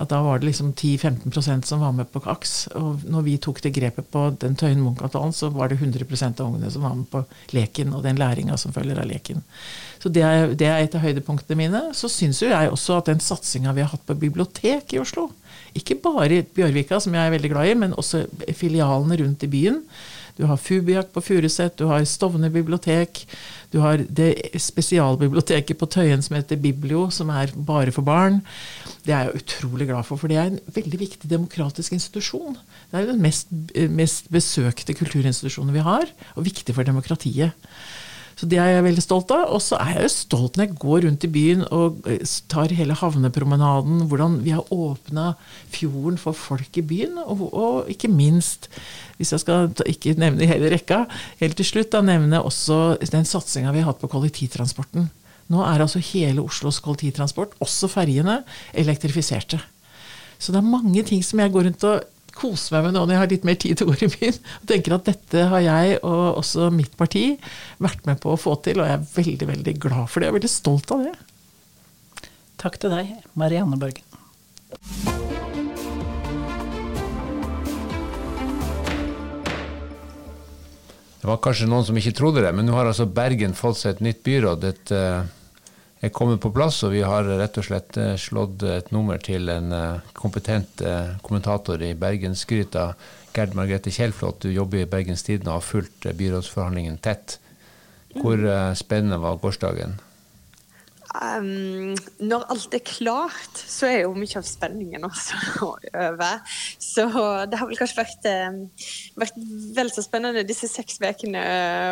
at 0.01 0.09
da 0.09 0.23
var 0.25 0.39
det 0.39 0.47
liksom 0.47 0.71
10-15% 0.73 1.67
som 1.69 1.81
var 1.83 1.91
med 1.93 2.09
på 2.09 2.21
KAKS. 2.25 2.53
Og 2.79 3.03
når 3.05 3.25
vi 3.27 3.35
tok 3.37 3.61
det 3.61 3.75
grepet 3.75 4.07
på 4.09 4.23
den 4.41 4.55
Tøyen 4.57 4.81
Munch-avtalen, 4.81 5.35
så 5.37 5.51
var 5.53 5.69
det 5.69 5.77
100% 5.77 6.41
av 6.41 6.47
ungene 6.47 6.71
som 6.73 6.85
var 6.85 6.95
med 6.97 7.05
på 7.11 7.21
leken, 7.53 7.93
og 7.93 8.01
den 8.05 8.17
læringa 8.17 8.57
som 8.57 8.73
følger 8.73 8.97
av 9.03 9.09
leken. 9.09 9.43
Så 10.01 10.09
det 10.09 10.25
er, 10.25 10.55
det 10.57 10.67
er 10.67 10.81
et 10.81 10.97
av 10.97 11.05
høydepunktene 11.05 11.59
mine. 11.59 11.83
Så 11.93 12.09
syns 12.09 12.41
jo 12.41 12.49
jeg 12.49 12.73
også 12.73 12.97
at 12.97 13.11
den 13.11 13.21
satsinga 13.21 13.75
vi 13.77 13.85
har 13.85 13.93
hatt 13.93 14.05
på 14.09 14.17
bibliotek 14.17 14.97
i 14.97 15.01
Oslo, 15.03 15.29
ikke 15.77 15.99
bare 16.01 16.41
i 16.41 16.43
Bjørvika, 16.43 16.99
som 17.01 17.13
jeg 17.13 17.29
er 17.29 17.33
veldig 17.33 17.53
glad 17.53 17.69
i, 17.69 17.77
men 17.85 17.95
også 17.97 18.25
filialene 18.57 19.21
rundt 19.21 19.45
i 19.45 19.53
byen, 19.53 19.81
Du 20.33 20.47
har 20.49 20.57
Fubiak 20.57 21.11
på 21.13 21.21
Furuset, 21.21 21.77
du 21.77 21.85
har 21.85 22.03
Stovner 22.09 22.49
bibliotek. 22.49 23.27
Du 23.71 23.79
har 23.79 24.01
det 24.09 24.33
spesialbiblioteket 24.57 25.77
på 25.77 25.85
Tøyen 25.85 26.21
som 26.25 26.35
heter 26.37 26.57
Biblio, 26.61 27.07
som 27.09 27.29
er 27.29 27.53
bare 27.53 27.93
for 27.93 28.05
barn. 28.05 28.41
Det 29.03 29.11
er 29.11 29.27
jeg 29.27 29.41
utrolig 29.41 29.89
glad 29.89 30.05
for, 30.07 30.19
for 30.19 30.31
det 30.31 30.37
er 30.39 30.51
en 30.51 30.61
veldig 30.75 30.99
viktig 31.01 31.29
demokratisk 31.31 31.95
institusjon. 31.95 32.55
Det 32.91 33.01
er 33.01 33.09
den 33.09 33.19
mest, 33.23 33.51
mest 33.91 34.31
besøkte 34.31 34.95
kulturinstitusjonen 34.95 35.75
vi 35.75 35.83
har, 35.83 36.07
og 36.37 36.47
viktig 36.47 36.75
for 36.75 36.87
demokratiet. 36.87 37.51
Så 38.39 38.47
det 38.49 38.57
er 38.57 38.71
jeg 38.73 38.85
veldig 38.87 39.03
stolt 39.03 39.31
av. 39.33 39.45
Og 39.53 39.61
så 39.63 39.77
er 39.79 39.97
jeg 39.97 40.07
jo 40.07 40.13
stolt 40.13 40.57
når 40.57 40.67
jeg 40.67 40.77
går 40.81 41.05
rundt 41.05 41.25
i 41.27 41.31
byen 41.31 41.65
og 41.69 42.07
eh, 42.09 42.23
tar 42.51 42.73
hele 42.73 42.97
havnepromenaden, 42.97 44.05
hvordan 44.09 44.39
vi 44.45 44.55
har 44.55 44.73
åpna 44.73 45.33
fjorden 45.73 46.17
for 46.21 46.37
folk 46.37 46.79
i 46.79 46.85
byen, 46.85 47.19
og, 47.21 47.45
og, 47.51 47.91
ikke 47.93 48.09
minst, 48.11 48.69
hvis 49.17 49.33
jeg 49.35 49.43
skal 49.43 49.69
ikke 49.89 50.15
nevne 50.19 50.49
hele 50.49 50.71
rekka, 50.73 51.03
helt 51.41 51.59
til 51.59 51.69
slutt 51.69 51.93
da 51.93 52.01
nevne 52.05 52.41
også 52.41 52.97
den 53.13 53.27
satsinga 53.27 53.73
vi 53.73 53.83
har 53.83 53.91
hatt 53.91 54.01
på 54.01 54.11
kollektivtransporten. 54.11 55.11
Nå 55.51 55.61
er 55.67 55.83
altså 55.83 56.01
hele 56.13 56.43
Oslos 56.43 56.79
kollektivtransport, 56.83 57.57
også 57.63 57.89
ferjene, 57.91 58.41
elektrifiserte. 58.71 59.59
Så 60.39 60.53
det 60.53 60.59
er 60.61 60.73
mange 60.73 61.03
ting 61.07 61.23
som 61.25 61.39
jeg 61.39 61.51
går 61.53 61.69
rundt 61.69 61.87
og 61.87 62.09
koser 62.33 62.77
meg 62.77 62.87
med 62.87 62.95
nå 62.95 63.03
når 63.03 63.13
jeg 63.13 63.21
har 63.21 63.31
litt 63.31 63.45
mer 63.47 63.59
tid 63.61 63.79
til 63.79 63.91
i 63.93 64.09
byen. 64.15 64.39
Og 64.61 64.71
tenker 64.71 64.97
at 64.97 65.07
dette 65.09 65.45
har 65.51 65.63
jeg 65.65 65.99
og 66.01 66.39
også 66.41 66.71
mitt 66.73 66.97
parti 66.99 67.25
vært 67.83 68.05
med 68.09 68.21
på 68.23 68.33
å 68.33 68.39
få 68.39 68.57
til, 68.65 68.81
og 68.81 68.89
jeg 68.89 68.99
er 68.99 69.07
veldig, 69.19 69.49
veldig 69.53 69.77
glad 69.85 70.09
for 70.09 70.19
det. 70.19 70.29
Jeg 70.29 70.33
er 70.33 70.39
veldig 70.39 70.53
stolt 70.55 70.95
av 70.95 71.05
det. 71.07 71.15
Takk 72.63 72.79
til 72.81 72.95
deg, 72.95 73.17
Marianne 73.39 73.79
Børgen. 73.79 75.51
Det 81.23 81.29
var 81.29 81.39
kanskje 81.39 81.69
noen 81.71 81.85
som 81.87 81.95
ikke 81.95 82.11
trodde 82.17 82.41
det, 82.43 82.51
men 82.51 82.67
nå 82.67 82.75
har 82.75 82.89
altså 82.89 83.07
Bergen 83.07 83.55
fått 83.55 83.79
seg 83.79 83.93
et 83.93 84.01
nytt 84.03 84.25
byråd. 84.25 84.65
Et, 84.67 84.91
er 86.03 86.11
kommet 86.11 86.41
på 86.43 86.51
plass, 86.51 86.81
og 86.83 86.91
vi 86.91 87.03
har 87.05 87.23
rett 87.39 87.57
og 87.59 87.63
slett 87.63 87.95
eh, 87.95 88.15
slått 88.19 88.65
et 88.67 88.89
nummer 88.91 89.21
til 89.23 89.47
en 89.47 89.71
eh, 89.71 90.15
kompetent 90.19 90.83
eh, 90.83 91.13
kommentator 91.23 91.79
i 91.79 91.93
Bergensgryta. 91.95 92.89
Gerd 93.33 93.55
Margrethe 93.55 93.93
Kjellflot, 93.93 94.43
du 94.43 94.51
jobber 94.51 94.83
i 94.83 94.89
Bergens 94.89 95.23
Tidende 95.23 95.53
og 95.53 95.61
har 95.61 95.69
fulgt 95.69 96.09
byrådsforhandlingen 96.19 96.99
tett. 97.01 97.39
Hvor 98.13 98.43
spennende 98.77 99.17
var 99.23 99.39
gårsdagen? 99.41 99.95
Um, 101.13 101.93
når 102.25 102.45
alt 102.49 102.73
er 102.73 102.81
klart, 102.81 103.59
så 103.69 103.85
er 103.85 103.99
jo 104.01 104.15
mye 104.17 104.39
av 104.39 104.47
spenningen 104.47 105.05
også 105.05 105.37
over. 105.69 106.55
Så 106.81 107.05
det 107.51 107.59
har 107.59 107.69
vel 107.69 107.77
kanskje 107.77 107.99
vært, 107.99 108.29
vært 109.21 109.37
vel 109.77 109.91
så 109.93 110.01
spennende 110.05 110.45
disse 110.47 110.69
seks 110.71 110.97
ukene 111.03 111.43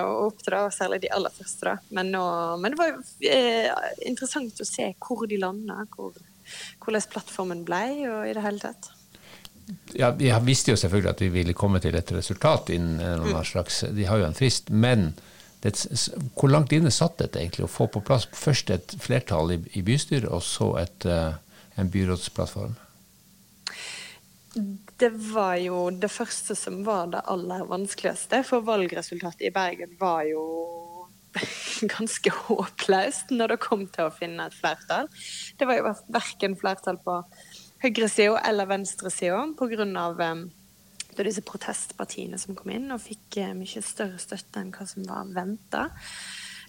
opp 0.08 0.42
til, 0.42 0.58
og 0.58 0.74
særlig 0.74 1.04
de 1.04 1.12
aller 1.13 1.34
første. 1.36 1.68
Da. 1.70 1.75
Men, 1.94 2.10
nå, 2.16 2.24
men 2.63 2.74
det 2.74 2.82
var 2.82 2.98
uh, 2.98 3.92
interessant 4.10 4.63
å 4.63 4.68
se 4.68 4.90
hvor 4.98 5.28
de 5.30 5.38
landa, 5.42 5.84
hvor, 5.94 6.18
hvordan 6.82 7.12
plattformen 7.13 7.62
ble, 7.68 7.86
og 8.10 8.25
i 8.25 8.34
det 8.38 8.46
hele 8.48 8.63
tatt. 8.63 8.90
Ja, 9.96 10.10
Vi 10.18 10.32
visste 10.44 10.74
jo 10.74 10.80
selvfølgelig 10.80 11.12
at 11.12 11.22
vi 11.22 11.30
ville 11.32 11.54
komme 11.56 11.80
til 11.80 11.96
et 11.96 12.10
resultat 12.12 12.74
innen 12.74 12.98
noen 13.22 13.38
mm. 13.38 13.46
slags 13.48 13.84
De 13.94 14.08
har 14.10 14.20
jo 14.20 14.25
en 14.28 14.36
frist, 14.36 14.74
men 14.74 15.12
det, 15.62 15.74
hvor 16.38 16.50
langt 16.50 16.74
inne 16.74 16.91
satt 16.94 17.20
dette 17.22 17.39
egentlig, 17.41 17.68
å 17.68 17.72
få 17.72 17.88
på 17.91 18.01
plass 18.06 18.27
først 18.34 18.72
et 18.74 18.96
flertall 19.01 19.53
i, 19.56 19.60
i 19.77 19.84
bystyret, 19.86 20.30
og 20.30 20.41
så 20.46 20.72
et, 20.82 21.06
uh, 21.06 21.38
en 21.77 21.91
byrådsplattform? 21.94 22.74
Det 25.00 25.12
var 25.32 25.56
jo 25.62 25.86
det 25.96 26.10
første 26.12 26.58
som 26.60 26.82
var 26.86 27.13
det 27.13 27.22
aller 27.32 27.63
vanskeligste. 27.70 28.41
For 28.48 28.65
valgresultatet 28.68 29.48
i 29.48 29.53
Bergen 29.56 29.96
var 30.01 30.25
jo 30.27 30.44
ganske 31.96 32.34
håpløst 32.36 33.32
når 33.32 33.53
det 33.53 33.62
kom 33.63 33.86
til 33.94 34.10
å 34.10 34.15
finne 34.15 34.50
et 34.50 34.58
flertall. 34.58 35.08
Det 35.58 35.70
var 35.70 35.80
jo 35.80 35.94
verken 36.12 36.58
flertall 36.60 37.00
på 37.06 37.22
høyresida 37.82 38.41
eller 38.50 38.70
venstresida 38.70 39.46
pga. 39.58 40.34
Av 41.12 41.27
disse 41.27 41.44
protestpartiene 41.46 42.39
som 42.39 42.56
kom 42.58 42.72
inn 42.74 42.92
og 42.94 43.03
fikk 43.03 43.42
eh, 43.42 43.51
mye 43.57 43.83
større 43.83 44.22
støtte 44.22 44.62
enn 44.62 44.72
hva 44.75 44.88
som 44.88 45.05
var 45.07 45.27
venta. 45.36 45.90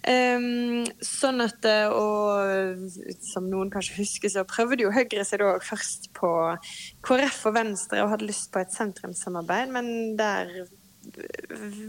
Um, 0.03 0.11
ehm, 0.11 0.87
sånn 0.99 1.39
at, 1.45 1.63
eh, 1.63 1.87
og 1.87 2.89
Som 3.23 3.47
noen 3.47 3.71
kanskje 3.71 4.01
husker, 4.01 4.29
så 4.29 4.43
prøvde 4.43 4.83
jo 4.83 4.91
Høyre 4.91 5.23
seg 5.23 5.39
da 5.39 5.53
først 5.63 6.09
på 6.17 6.29
KrF 7.07 7.39
og 7.47 7.55
Venstre 7.55 8.03
og 8.03 8.11
hadde 8.11 8.27
lyst 8.27 8.51
på 8.51 8.59
et 8.59 8.75
sentrumssamarbeid, 8.75 9.71
men 9.71 10.17
der 10.19 10.51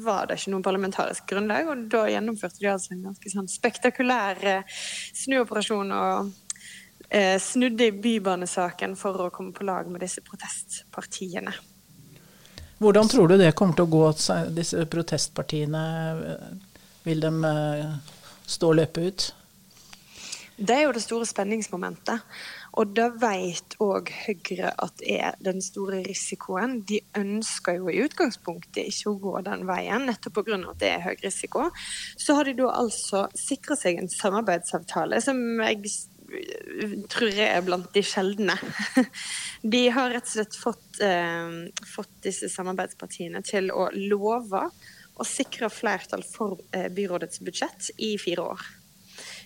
var 0.04 0.26
det 0.26 0.38
ikke 0.38 0.52
noe 0.54 0.64
parlamentarisk 0.64 1.26
grunnlag. 1.30 1.68
Og 1.70 1.84
da 1.92 2.06
gjennomførte 2.10 2.62
de 2.62 2.70
altså 2.72 2.94
en 2.94 3.04
ganske 3.08 3.34
sånn 3.34 3.50
spektakulær 3.50 4.42
eh, 4.50 4.80
snuoperasjon 5.24 5.94
og 5.98 6.32
eh, 7.08 7.36
snudde 7.42 7.88
i 7.90 7.94
bybanesaken 7.94 8.98
for 9.00 9.26
å 9.26 9.30
komme 9.34 9.54
på 9.56 9.66
lag 9.66 9.90
med 9.90 10.04
disse 10.04 10.24
protestpartiene. 10.26 11.54
Hvordan 12.78 13.08
tror 13.08 13.28
du 13.28 13.38
det 13.38 13.54
kommer 13.56 13.78
til 13.78 13.86
å 13.86 13.92
gå, 13.92 14.02
disse 14.56 14.84
protestpartiene? 14.90 15.84
Vil 17.04 17.20
de 17.22 17.32
eh, 17.48 18.12
stå 18.46 18.72
og 18.72 18.78
løpe 18.80 19.08
ut? 19.08 19.30
Det 20.54 20.70
er 20.70 20.84
jo 20.84 20.92
det 20.94 21.02
store 21.02 21.26
spenningsmomentet. 21.26 22.22
Og 22.78 22.90
det 22.94 23.06
vet 23.22 23.74
òg 23.82 24.10
Høyre 24.24 24.70
at 24.82 25.02
er 25.02 25.34
den 25.42 25.60
store 25.62 26.00
risikoen. 26.06 26.80
De 26.86 27.00
ønsker 27.18 27.80
jo 27.80 27.90
i 27.90 28.00
utgangspunktet 28.04 28.86
ikke 28.90 29.10
å 29.10 29.18
gå 29.22 29.34
den 29.46 29.64
veien, 29.66 30.06
nettopp 30.06 30.40
pga. 30.40 30.58
at 30.70 30.80
det 30.82 30.90
er 30.92 31.04
høy 31.08 31.16
risiko. 31.22 31.68
Så 32.16 32.38
har 32.38 32.46
de 32.46 32.54
da 32.58 32.70
altså 32.70 33.26
sikra 33.38 33.78
seg 33.78 33.98
en 33.98 34.10
samarbeidsavtale 34.10 35.20
som 35.22 35.42
jeg 35.62 35.82
tror 37.12 37.30
jeg 37.30 37.48
er 37.48 37.64
blant 37.66 37.90
de 37.94 38.02
sjeldne. 38.04 38.56
De 39.74 39.82
har 39.94 40.12
rett 40.12 40.26
og 40.28 40.34
slett 40.34 40.58
fått, 40.60 41.00
eh, 41.04 41.54
fått 41.88 42.14
disse 42.26 42.50
samarbeidspartiene 42.52 43.42
til 43.46 43.70
å 43.72 43.88
love 43.94 44.66
å 45.14 45.26
sikre 45.26 45.70
flertall 45.70 46.24
for 46.26 46.58
eh, 46.74 46.88
byrådets 46.92 47.42
budsjett 47.44 47.92
i 48.02 48.14
fire 48.18 48.48
år. 48.54 48.64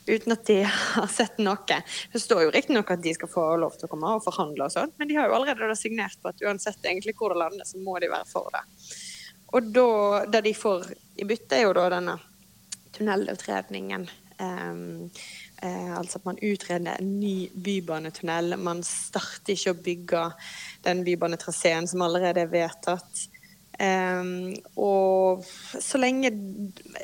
Uten 0.09 0.33
at 0.33 0.47
de 0.49 0.63
har 0.95 1.11
sett 1.13 1.39
noe. 1.43 1.81
Det 2.13 2.23
står 2.23 2.47
jo 2.47 2.55
riktignok 2.55 2.95
at 2.95 3.05
de 3.05 3.13
skal 3.17 3.31
få 3.33 3.45
lov 3.61 3.77
til 3.77 3.89
å 3.89 3.93
komme 3.93 4.15
og 4.17 4.25
forhandle, 4.25 4.69
og 4.69 4.75
sånt, 4.75 4.97
men 4.99 5.11
de 5.11 5.19
har 5.21 5.29
jo 5.29 5.37
allerede 5.39 5.77
signert 5.79 6.19
på 6.23 6.33
at 6.33 6.43
uansett 6.45 6.81
egentlig 6.85 7.17
hvor 7.19 7.35
det 7.35 7.43
lander, 7.43 7.69
så 7.69 7.81
må 7.83 7.99
de 8.01 8.11
være 8.13 8.29
for 8.31 8.49
det. 8.55 8.65
Og 9.57 9.69
da, 9.73 9.91
det 10.29 10.43
de 10.45 10.57
får 10.57 10.91
i 11.21 11.29
bytte, 11.29 11.57
er 11.57 11.69
jo 11.69 11.77
da 11.77 11.87
denne 11.93 12.19
tunnelutredningen. 12.97 14.09
Um, 14.39 15.09
Eh, 15.63 15.99
altså 15.99 16.21
at 16.21 16.27
man 16.29 16.39
utreder 16.39 17.01
en 17.01 17.17
ny 17.19 17.49
bybanetunnel. 17.51 18.55
Man 18.63 18.85
starter 18.87 19.57
ikke 19.57 19.75
å 19.75 19.83
bygge 19.83 20.23
den 20.87 21.03
bybanetraseen 21.07 21.89
som 21.91 22.05
allerede 22.07 22.45
er 22.45 22.53
vedtatt. 22.53 23.25
Eh, 23.79 24.31
og 24.79 25.43
så 25.75 25.99
lenge, 25.99 26.31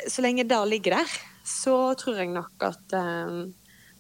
så 0.07 0.23
lenge 0.23 0.47
det 0.47 0.61
ligger 0.71 1.01
der, 1.01 1.19
så 1.45 1.77
tror 1.99 2.21
jeg 2.23 2.31
nok 2.35 2.67
at, 2.69 2.95
eh, 2.95 3.41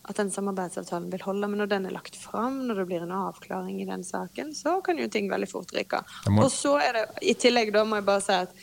at 0.04 0.20
den 0.20 0.30
samarbeidsavtalen 0.30 1.10
vil 1.10 1.26
holde. 1.26 1.48
Men 1.50 1.64
når 1.64 1.72
den 1.72 1.88
er 1.90 1.96
lagt 1.96 2.16
fram, 2.20 2.62
når 2.68 2.82
det 2.82 2.86
blir 2.92 3.02
en 3.02 3.16
avklaring 3.24 3.80
i 3.82 3.88
den 3.90 4.06
saken, 4.06 4.54
så 4.54 4.78
kan 4.86 5.02
jo 5.02 5.08
ting 5.10 5.26
veldig 5.32 5.50
fort 5.50 5.74
ryke. 5.74 6.04
Og 6.38 6.46
så 6.52 6.76
er 6.78 7.00
det 7.00 7.04
i 7.26 7.34
tillegg, 7.34 7.74
da 7.74 7.82
må 7.82 7.98
jeg 7.98 8.06
bare 8.06 8.22
si 8.22 8.38
at 8.38 8.54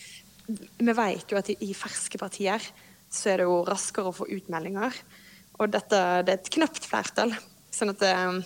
vi 0.79 0.95
vet 0.95 1.31
jo 1.31 1.37
at 1.39 1.51
i, 1.51 1.57
i 1.67 1.75
ferske 1.75 2.19
partier 2.19 2.63
så 3.11 3.33
er 3.33 3.41
det 3.41 3.49
jo 3.49 3.59
raskere 3.67 4.07
å 4.07 4.15
få 4.15 4.29
utmeldinger. 4.31 4.95
Og 5.61 5.71
dette 5.71 6.01
det 6.25 6.33
er 6.33 6.39
et 6.39 6.53
knapt 6.57 6.85
flertall. 6.89 7.33
Sånn 7.71 7.93
at 7.93 8.03
eh, 8.07 8.37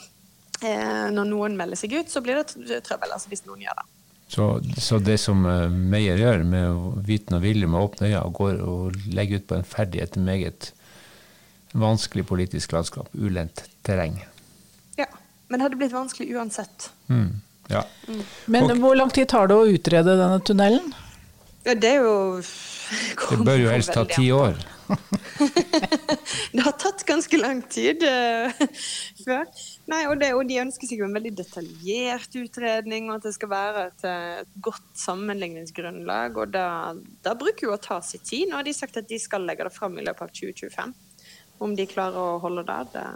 eh, 0.67 1.05
når 1.15 1.29
noen 1.31 1.57
melder 1.59 1.79
seg 1.79 1.95
ut, 1.95 2.11
så 2.11 2.21
blir 2.23 2.41
det 2.41 2.81
trøbbel. 2.85 3.13
altså 3.15 3.31
hvis 3.31 3.45
noen 3.47 3.63
gjør 3.65 3.79
det. 3.81 3.89
Så, 4.27 4.45
så 4.81 4.97
det 4.99 5.19
som 5.21 5.45
uh, 5.45 5.69
Meyer 5.69 6.17
gjør, 6.17 6.43
med 6.49 7.03
viten 7.05 7.37
og 7.37 7.43
vilje, 7.45 7.69
med 7.69 7.87
åpne 7.87 8.09
øyne, 8.09 8.23
går 8.33 8.61
og 8.65 8.97
legger 9.13 9.39
ut 9.39 9.47
på 9.51 9.59
en 9.59 9.67
ferdig 9.69 10.01
etter 10.01 10.23
meget 10.23 10.71
vanskelig 11.75 12.25
politisk 12.27 12.73
landskap, 12.73 13.11
ulendt 13.13 13.65
terreng. 13.85 14.17
Ja, 14.97 15.07
men 15.47 15.59
det 15.59 15.67
hadde 15.67 15.79
blitt 15.79 15.93
vanskelig 15.93 16.35
uansett. 16.39 16.89
Mm, 17.11 17.41
ja. 17.69 17.83
Mm. 18.07 18.23
Men 18.55 18.69
og, 18.69 18.79
hvor 18.81 18.97
lang 18.97 19.13
tid 19.13 19.29
tar 19.29 19.51
det 19.51 19.59
å 19.59 19.67
utrede 19.69 20.17
denne 20.17 20.41
tunnelen? 20.47 20.93
Ja, 21.65 21.75
det 21.75 21.91
er 21.91 22.05
jo 22.05 22.17
Det 23.29 23.37
bør 23.45 23.59
jo 23.59 23.69
helst 23.71 23.93
ta 23.95 24.05
ti 24.09 24.29
år. 24.35 24.57
det 26.53 26.61
har 26.61 26.75
tatt 26.77 27.01
ganske 27.07 27.37
lang 27.39 27.63
tid 27.71 28.03
uh, 28.05 28.51
før. 29.23 29.47
Nei, 29.89 30.01
og, 30.09 30.19
det, 30.21 30.31
og, 30.37 30.43
de 30.49 30.59
ønsker 30.61 30.89
seg 30.89 31.01
jo 31.01 31.07
en 31.07 31.17
veldig 31.17 31.33
detaljert 31.39 32.37
utredning, 32.41 33.09
og 33.09 33.17
at 33.17 33.27
det 33.29 33.33
skal 33.37 33.51
være 33.51 33.87
et, 33.89 34.05
eh, 34.09 34.43
et 34.43 34.59
godt 34.67 34.85
sammenligningsgrunnlag. 35.01 36.37
Og 36.41 36.53
da, 36.53 36.67
da, 37.25 37.33
bruker 37.39 37.69
jo 37.69 37.73
å 37.75 37.81
ta 37.81 38.01
sin 38.05 38.23
tid. 38.25 38.49
Nå 38.49 38.59
har 38.59 38.67
de 38.67 38.75
sagt 38.77 39.01
at 39.01 39.09
de 39.09 39.19
skal 39.21 39.47
legge 39.47 39.65
det 39.65 39.73
fram 39.73 39.97
i 39.97 40.05
løpet 40.05 40.27
av 40.27 40.37
2025. 40.37 40.95
Om 41.65 41.75
de 41.77 41.89
klarer 41.89 42.19
å 42.19 42.39
holde 42.43 42.65
det, 42.67 42.79
det 42.93 43.07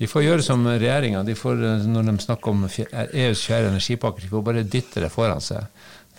de 0.00 0.08
får 0.08 0.22
gjøre 0.24 0.44
som 0.44 0.62
regjeringa. 0.64 1.20
De 1.28 1.34
får, 1.36 1.58
eh, 1.60 1.82
når 1.92 2.06
de 2.08 2.12
snakker 2.24 2.54
om 2.54 2.62
EUs 2.64 3.42
fjerde 3.44 3.68
energipakke, 3.68 4.22
de 4.22 4.30
får 4.32 4.44
bare 4.46 4.62
dytte 4.64 5.02
det 5.04 5.10
foran 5.12 5.42
seg. 5.44 5.66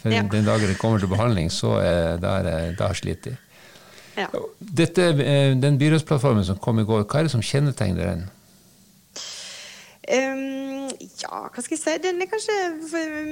For 0.01 0.09
Ja. 0.09 0.23
den 0.31 0.45
dagen 0.45 0.67
det 0.67 0.77
kommer 0.81 0.99
til 0.99 1.07
behandling, 1.11 1.51
så 1.51 1.77
er 1.77 2.17
der, 2.17 2.75
der 2.77 2.93
sliter 2.93 3.31
de. 3.31 3.37
Ja. 4.17 4.27
Dette, 4.59 5.01
eh, 5.01 5.55
den 5.61 5.77
byrådsplattformen 5.79 6.45
som 6.45 6.57
kom 6.57 6.79
i 6.79 6.83
går, 6.83 7.03
hva 7.03 7.19
er 7.19 7.23
det 7.29 7.31
som 7.31 7.41
kjennetegner 7.41 8.09
den? 8.09 8.29
Um, 10.11 10.89
ja, 11.21 11.43
hva 11.53 11.61
skal 11.61 11.75
jeg 11.77 11.81
si. 11.83 11.91
Den 12.01 12.19
er 12.23 12.27
kanskje 12.27 12.55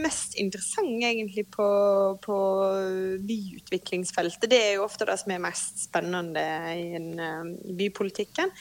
mest 0.03 0.35
interessant 0.39 1.01
egentlig 1.03 1.47
på, 1.51 1.65
på 2.23 2.37
byutviklingsfeltet. 3.25 4.45
Det 4.51 4.59
er 4.67 4.75
jo 4.77 4.85
ofte 4.85 5.07
det 5.09 5.17
som 5.19 5.33
er 5.33 5.41
mest 5.43 5.81
spennende 5.87 6.45
i, 6.77 6.85
en, 6.99 7.09
eh, 7.19 7.51
i 7.73 7.75
bypolitikken. 7.81 8.53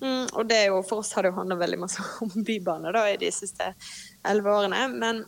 Um, 0.00 0.24
og 0.38 0.46
det 0.48 0.62
er 0.62 0.68
jo, 0.70 0.80
for 0.86 1.02
oss 1.02 1.12
har 1.18 1.26
det 1.26 1.34
jo 1.34 1.40
handla 1.40 1.58
veldig 1.60 1.80
masse 1.82 2.06
om 2.24 2.32
bybane 2.46 2.94
da, 2.94 3.08
i 3.10 3.18
de 3.20 3.32
siste 3.34 3.72
elleve 4.24 4.54
årene. 4.54 4.86
Men 4.94 5.24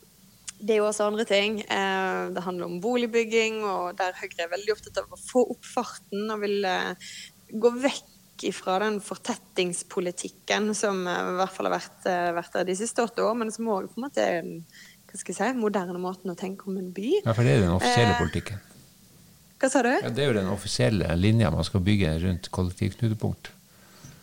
det 0.58 0.74
er 0.74 0.80
jo 0.82 0.88
også 0.88 1.08
andre 1.08 1.24
ting. 1.28 1.60
Eh, 1.62 2.20
det 2.34 2.44
handler 2.44 2.66
om 2.66 2.78
boligbygging, 2.82 3.62
og 3.64 3.96
der 3.98 4.16
Høyre 4.18 4.46
er 4.46 4.52
veldig 4.52 4.74
opptatt 4.74 5.02
av 5.02 5.14
å 5.14 5.20
få 5.22 5.44
opp 5.54 5.66
farten 5.66 6.30
og 6.34 6.42
vil 6.42 6.66
eh, 6.66 7.10
gå 7.54 7.74
vekk 7.84 8.46
fra 8.54 8.76
den 8.84 9.00
fortettingspolitikken 9.02 10.70
som 10.78 11.04
eh, 11.06 11.32
i 11.34 11.38
hvert 11.40 11.54
fall 11.54 11.70
har 11.70 11.78
vært, 11.78 12.06
vært 12.38 12.54
der 12.58 12.70
de 12.70 12.78
siste 12.78 13.02
åtte 13.04 13.24
år, 13.26 13.34
men 13.38 13.54
som 13.54 13.70
òg 13.70 13.90
på 13.92 14.00
en 14.00 14.08
måte 14.08 14.24
er 14.24 14.40
den 14.42 14.62
hva 15.08 15.16
skal 15.16 15.32
jeg 15.32 15.54
si, 15.54 15.56
moderne 15.56 16.00
måten 16.02 16.28
å 16.28 16.36
tenke 16.36 16.68
om 16.68 16.76
en 16.76 16.90
by. 16.92 17.22
Ja, 17.22 17.32
for 17.32 17.40
det 17.40 17.54
er 17.54 17.62
jo 17.62 17.64
den 17.64 17.76
offisielle 17.78 18.12
Eh, 18.12 18.18
politikken. 18.20 18.58
Hva 19.58 19.70
sa 19.72 19.80
du? 19.82 19.88
Ja, 19.90 20.10
det 20.12 20.22
er 20.22 20.28
jo 20.28 20.36
den 20.36 20.50
offisielle 20.52 21.14
linja 21.16 21.50
man 21.50 21.64
skal 21.64 21.80
bygge 21.86 22.12
rundt 22.26 22.50
kollektivknutepunkt. 22.54 23.48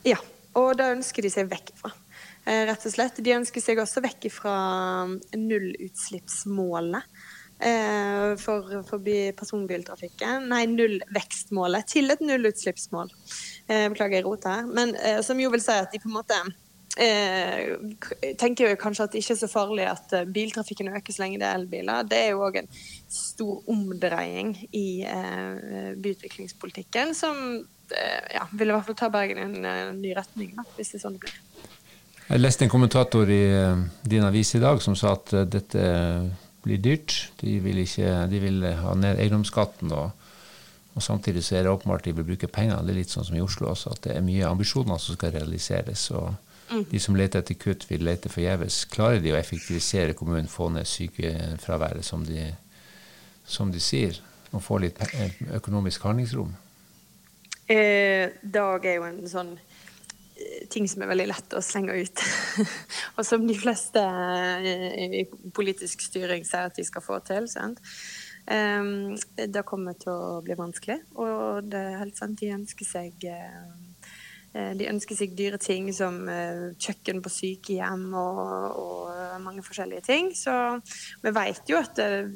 Ja, 0.06 0.20
og 0.56 0.76
da 0.78 0.92
ønsker 0.94 1.26
de 1.26 1.32
seg 1.34 1.50
vekk 1.50 1.74
fra. 1.80 1.92
Eh, 2.46 2.66
rett 2.70 2.86
og 2.86 2.94
slett. 2.94 3.22
De 3.26 3.34
ønsker 3.34 3.64
seg 3.64 3.80
også 3.82 4.04
vekk 4.06 4.28
fra 4.34 4.56
nullutslippsmålet 5.34 7.08
eh, 7.58 8.36
for, 8.42 8.76
for 8.86 9.08
personbiltrafikken. 9.40 10.46
Nei, 10.52 10.66
nullvekstmålet 10.70 11.90
til 11.96 12.14
et 12.14 12.22
nullutslippsmål. 12.22 13.10
Eh, 13.66 13.88
beklager, 13.90 14.20
jeg 14.20 14.28
roter 14.28 14.60
her. 14.60 14.70
Men 14.70 14.94
som 15.26 15.42
jo 15.42 15.50
vil 15.56 15.66
si 15.66 15.74
at 15.74 15.90
de 15.94 16.04
på 16.04 16.12
en 16.12 16.20
måte 16.20 16.44
tenker 18.40 18.70
jo 18.70 18.76
kanskje 18.80 19.04
at 19.04 19.12
det 19.12 19.20
ikke 19.20 19.34
er 19.34 19.40
så 19.42 19.50
farlig 19.52 19.84
at 19.90 20.14
biltrafikken 20.32 20.94
øker 20.96 21.12
så 21.12 21.26
lenge 21.26 21.42
det 21.42 21.48
er 21.50 21.58
elbiler. 21.58 22.06
Det 22.08 22.20
er 22.22 22.30
jo 22.30 22.46
òg 22.46 22.62
en 22.62 22.70
stor 23.12 23.68
omdreiing 23.74 24.54
i 24.72 25.04
byutviklingspolitikken 26.00 27.12
som 27.20 27.36
ja, 28.32 28.48
vil 28.56 28.72
i 28.72 28.78
hvert 28.78 28.88
fall 28.88 29.00
ta 29.02 29.12
Bergen 29.12 29.44
i 29.44 29.44
en 29.50 30.00
ny 30.00 30.16
retning, 30.16 30.56
hvis 30.78 30.94
det 30.94 31.02
er 31.02 31.04
sånn 31.04 31.20
det 31.20 31.26
blir. 31.26 31.36
Jeg 32.26 32.42
leste 32.42 32.66
en 32.66 32.72
kommentator 32.74 33.30
i 33.30 33.44
eh, 33.54 33.82
din 34.02 34.24
avis 34.26 34.56
i 34.58 34.62
dag 34.62 34.80
som 34.82 34.96
sa 34.98 35.12
at 35.14 35.34
eh, 35.38 35.44
dette 35.46 35.82
blir 36.66 36.80
dyrt. 36.82 37.14
De 37.38 37.60
vil, 37.62 37.84
ikke, 37.84 38.14
de 38.32 38.40
vil 38.42 38.66
ha 38.80 38.96
ned 38.98 39.22
eiendomsskatten, 39.22 39.92
og, 39.94 40.32
og 40.98 41.06
samtidig 41.06 41.44
så 41.46 41.60
er 41.60 41.68
det 41.68 41.76
åpenbart 41.76 42.08
de 42.08 42.16
vil 42.18 42.26
bruke 42.26 42.50
pengene. 42.50 42.82
Det 42.82 42.96
er 42.96 43.00
litt 43.04 43.14
sånn 43.14 43.28
som 43.28 43.38
i 43.38 43.44
Oslo 43.46 43.70
også, 43.70 43.94
at 43.94 44.08
det 44.08 44.16
er 44.16 44.26
mye 44.26 44.50
ambisjoner 44.50 44.98
som 45.04 45.20
skal 45.20 45.36
realiseres. 45.38 46.08
og 46.18 46.82
De 46.90 47.04
som 47.04 47.14
leter 47.14 47.44
etter 47.44 47.60
kutt, 47.62 47.86
vil 47.92 48.08
lete 48.10 48.34
forgjeves. 48.34 48.80
Klarer 48.90 49.22
de 49.22 49.36
å 49.36 49.38
effektivisere 49.38 50.18
kommunen, 50.18 50.50
få 50.50 50.72
ned 50.74 50.90
sykefraværet, 50.90 52.10
som 52.10 52.26
de, 52.26 52.48
som 53.46 53.70
de 53.70 53.84
sier, 53.84 54.18
og 54.50 54.66
få 54.66 54.82
litt 54.82 54.98
økonomisk 55.54 56.10
handlingsrom? 56.10 56.58
Eh, 57.70 58.34
Dag 58.42 58.90
er 58.90 58.98
jo 58.98 59.06
en 59.12 59.24
sånn 59.30 59.54
eh, 59.62 59.75
ting 60.72 60.88
som 60.90 61.04
er 61.04 61.12
veldig 61.12 61.28
lett 61.30 61.56
å 61.56 61.64
slenge 61.64 61.96
ut. 61.96 62.24
og 63.18 63.26
som 63.28 63.46
de 63.48 63.56
fleste 63.58 64.02
eh, 64.02 65.22
i 65.22 65.24
politisk 65.56 66.04
styring 66.10 66.46
sier 66.48 66.70
at 66.70 66.78
de 66.78 66.86
skal 66.88 67.06
få 67.06 67.20
til. 67.26 67.50
sant? 67.52 67.82
Um, 68.46 69.16
det 69.36 69.66
kommer 69.66 69.96
til 69.98 70.12
å 70.14 70.42
bli 70.46 70.54
vanskelig, 70.58 71.00
og 71.18 71.66
det 71.72 71.82
er 71.82 72.02
helt 72.04 72.20
sant. 72.20 72.38
De 72.38 72.52
ønsker 72.54 72.86
seg 72.86 73.26
eh, 73.26 73.62
eh, 74.54 74.74
de 74.78 74.90
ønsker 74.92 75.18
seg 75.18 75.34
dyre 75.38 75.58
ting 75.62 75.90
som 75.96 76.20
eh, 76.30 76.68
kjøkken 76.78 77.24
på 77.26 77.32
sykehjem 77.34 78.06
og, 78.14 78.82
og 78.84 79.40
mange 79.42 79.66
forskjellige 79.66 80.06
ting. 80.06 80.30
Så 80.38 80.54
vi 81.24 81.34
vet 81.34 81.72
jo 81.72 81.80
at 81.82 82.04
eh, 82.04 82.30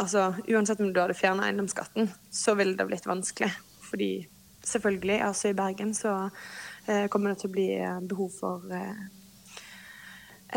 altså, 0.00 0.30
uansett 0.48 0.80
om 0.80 0.94
du 0.94 1.02
hadde 1.02 1.18
fjerna 1.18 1.50
eiendomsskatten, 1.50 2.08
så 2.32 2.56
ville 2.56 2.78
det 2.78 2.88
blitt 2.88 3.10
vanskelig. 3.10 3.52
Fordi 3.90 4.12
selvfølgelig, 4.64 5.20
altså 5.26 5.48
i 5.48 5.58
Bergen, 5.58 5.94
så 5.94 6.14
eh, 6.24 6.30
kommer 7.10 7.32
det 7.32 7.42
til 7.42 7.50
å 7.50 7.54
bli 7.54 7.68
eh, 7.78 8.00
behov 8.10 8.32
for 8.34 8.72
eh, 8.74 9.04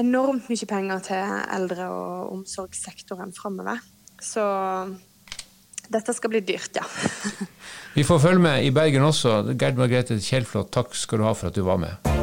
enormt 0.02 0.50
mye 0.52 0.70
penger 0.70 1.04
til 1.10 1.36
eldre- 1.58 1.90
og 1.92 2.34
omsorgssektoren 2.36 3.34
framover. 3.36 3.84
Så 4.22 4.44
dette 5.92 6.16
skal 6.18 6.34
bli 6.34 6.42
dyrt, 6.46 6.82
ja. 6.82 6.86
Vi 7.96 8.04
får 8.04 8.20
følge 8.20 8.44
med 8.48 8.66
i 8.66 8.74
Bergen 8.76 9.06
også. 9.08 9.38
Gerd 9.54 9.80
Margrethe 9.80 10.20
Kjellflot, 10.20 10.74
takk 10.74 10.98
skal 10.98 11.22
du 11.22 11.30
ha 11.30 11.36
for 11.38 11.52
at 11.52 11.56
du 11.56 11.64
var 11.68 11.80
med. 11.80 12.15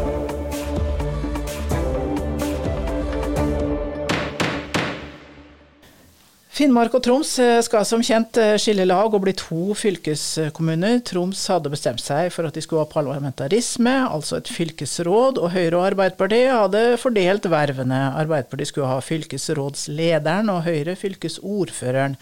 Finnmark 6.52 6.92
og 6.92 7.00
Troms 7.00 7.30
eh, 7.40 7.58
skal 7.64 7.86
som 7.88 8.02
kjent 8.04 8.36
eh, 8.36 8.58
skille 8.60 8.84
lag 8.84 9.14
og 9.16 9.22
bli 9.24 9.32
to 9.40 9.72
fylkeskommuner. 9.72 10.98
Troms 11.08 11.46
hadde 11.48 11.70
bestemt 11.72 12.02
seg 12.04 12.26
for 12.34 12.44
at 12.44 12.52
de 12.52 12.60
skulle 12.60 12.82
ha 12.84 12.90
parlamentarisme, 12.90 13.94
altså 14.04 14.36
et 14.36 14.50
fylkesråd, 14.52 15.38
og 15.40 15.54
Høyre 15.54 15.78
og 15.78 15.86
Arbeiderpartiet 15.86 16.52
hadde 16.52 16.82
fordelt 17.00 17.48
vervene. 17.48 18.00
Arbeiderpartiet 18.20 18.68
skulle 18.68 18.90
ha 18.90 18.98
fylkesrådslederen 19.00 20.50
og 20.52 20.66
Høyre 20.66 20.92
fylkesordføreren. 21.00 22.18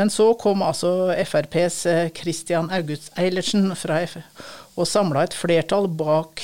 Men 0.00 0.12
så 0.14 0.30
kom 0.40 0.64
altså 0.64 1.10
FrPs 1.26 1.76
eh, 1.92 2.08
Christian 2.16 2.70
August 2.72 3.12
Eilertsen 3.20 3.74
fra 3.76 3.98
F 4.06 4.16
og 4.78 4.88
samla 4.88 5.26
et 5.26 5.36
flertall 5.36 5.90
bak 5.92 6.40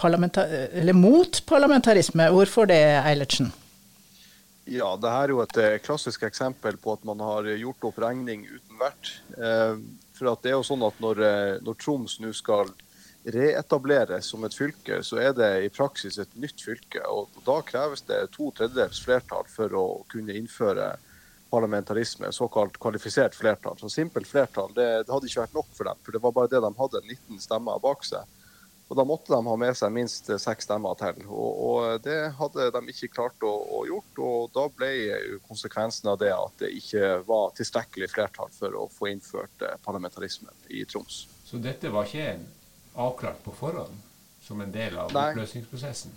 parlamenta 0.00 0.46
eller 0.72 0.96
mot 0.96 1.42
parlamentarisme. 1.44 2.30
Hvorfor 2.32 2.72
det, 2.72 2.80
Eilertsen? 3.04 3.52
Ja, 4.64 4.94
det 4.96 5.10
her 5.12 5.26
er 5.26 5.34
jo 5.34 5.42
et 5.42 5.58
eh, 5.60 5.76
klassisk 5.84 6.22
eksempel 6.24 6.78
på 6.80 6.94
at 6.96 7.04
man 7.04 7.20
har 7.20 7.48
gjort 7.52 7.84
opp 7.90 8.00
regning 8.00 8.46
uten 8.48 8.80
vert. 8.80 9.12
Eh, 9.36 9.76
For 10.14 10.30
at 10.30 10.44
det 10.44 10.52
er 10.52 10.56
jo 10.56 10.64
sånn 10.64 10.84
at 10.86 11.00
når, 11.02 11.20
eh, 11.26 11.56
når 11.66 11.76
Troms 11.82 12.16
nå 12.22 12.32
skal 12.32 12.70
reetableres 13.24 14.28
som 14.30 14.44
et 14.44 14.56
fylke, 14.56 15.00
så 15.04 15.18
er 15.20 15.32
det 15.36 15.50
i 15.64 15.72
praksis 15.72 16.18
et 16.20 16.36
nytt 16.36 16.60
fylke. 16.60 17.02
Og 17.08 17.28
da 17.44 17.58
kreves 17.64 18.04
det 18.08 18.20
to 18.32 18.50
tredjedels 18.56 19.00
flertall 19.04 19.48
for 19.48 19.72
å 19.76 19.84
kunne 20.12 20.36
innføre 20.36 20.94
parlamentarisme, 21.52 22.32
såkalt 22.32 22.78
kvalifisert 22.80 23.36
flertall. 23.36 23.76
Så 23.80 23.90
simpelt 23.92 24.28
flertall 24.28 24.72
det, 24.76 24.88
det 25.04 25.12
hadde 25.12 25.28
ikke 25.28 25.44
vært 25.44 25.58
nok 25.60 25.70
for 25.76 25.88
dem, 25.90 26.00
for 26.02 26.16
det 26.16 26.22
var 26.24 26.34
bare 26.36 26.52
det 26.52 26.62
de 26.64 26.72
hadde, 26.80 27.04
19 27.04 27.44
stemmer 27.44 27.82
bak 27.84 28.04
seg. 28.06 28.33
Og 28.88 28.98
Da 28.98 29.04
måtte 29.08 29.32
de 29.32 29.40
ha 29.46 29.56
med 29.56 29.76
seg 29.78 29.92
minst 29.94 30.28
eh, 30.30 30.40
seks 30.40 30.66
stemmer 30.68 30.96
til. 31.00 31.22
Og, 31.26 31.60
og 31.68 32.02
Det 32.04 32.18
hadde 32.38 32.68
de 32.74 32.82
ikke 32.92 33.12
klart 33.16 33.46
å, 33.46 33.52
å 33.78 33.84
gjort. 33.88 34.20
og 34.20 34.50
Da 34.54 34.66
ble 34.72 34.90
konsekvensen 35.48 36.10
av 36.12 36.18
det 36.20 36.32
at 36.34 36.58
det 36.60 36.72
ikke 36.78 37.14
var 37.28 37.54
tilstrekkelig 37.56 38.10
flertall 38.12 38.52
for 38.54 38.76
å 38.78 38.88
få 38.92 39.10
innført 39.12 39.64
eh, 39.64 39.78
parlamentarismen 39.86 40.52
i 40.68 40.84
Troms. 40.88 41.24
Så 41.44 41.60
dette 41.62 41.92
var 41.92 42.10
ikke 42.10 42.36
avklart 43.00 43.40
på 43.44 43.54
forhånd 43.56 43.96
som 44.44 44.60
en 44.60 44.72
del 44.72 44.98
av 45.00 45.12
Nei. 45.16 45.30
oppløsningsprosessen? 45.32 46.12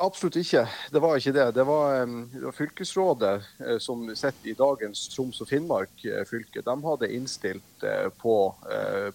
Absolutt 0.00 0.38
ikke. 0.40 0.62
Det 0.88 1.00
var 1.02 1.18
ikke 1.18 1.32
det. 1.36 1.44
Det 1.52 1.64
var, 1.68 2.06
det 2.32 2.40
var 2.40 2.54
fylkesrådet 2.56 3.32
eh, 3.66 3.78
som 3.84 4.06
sitter 4.16 4.48
i 4.48 4.54
dagens 4.56 5.02
Troms 5.12 5.42
og 5.44 5.48
Finnmark 5.50 6.04
eh, 6.08 6.22
fylke. 6.24 6.62
De 6.64 6.76
hadde 6.86 7.10
innstilt 7.12 7.84
eh, 7.84 8.06
på 8.22 8.36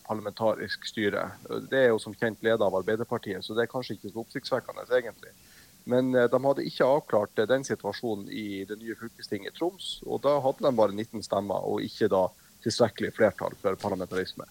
parlamentarisk 0.05 0.85
styre. 0.85 1.23
Det 1.71 1.79
er 1.79 1.89
jo 1.89 1.97
som 2.01 2.13
kjent 2.13 2.43
ledet 2.45 2.61
av 2.61 2.77
Arbeiderpartiet, 2.77 3.41
så 3.41 3.57
det 3.57 3.65
er 3.65 3.71
kanskje 3.71 3.95
ikke 3.97 4.11
så 4.11 4.21
oppsiktsvekkende 4.21 4.85
egentlig. 4.99 5.33
Men 5.89 6.13
de 6.13 6.41
hadde 6.43 6.65
ikke 6.65 6.89
avklart 6.89 7.41
den 7.49 7.65
situasjonen 7.65 8.29
i 8.29 8.63
det 8.69 8.77
nye 8.81 8.97
fylkestinget 8.99 9.53
i 9.53 9.57
Troms. 9.57 9.89
Og 10.05 10.21
da 10.25 10.37
hadde 10.41 10.65
de 10.65 10.73
bare 10.77 10.93
19 10.93 11.25
stemmer, 11.25 11.65
og 11.65 11.81
ikke 11.85 12.09
da 12.13 12.27
tilstrekkelig 12.65 13.13
flertall 13.17 13.57
for 13.61 13.77
parlamentarisme. 13.81 14.45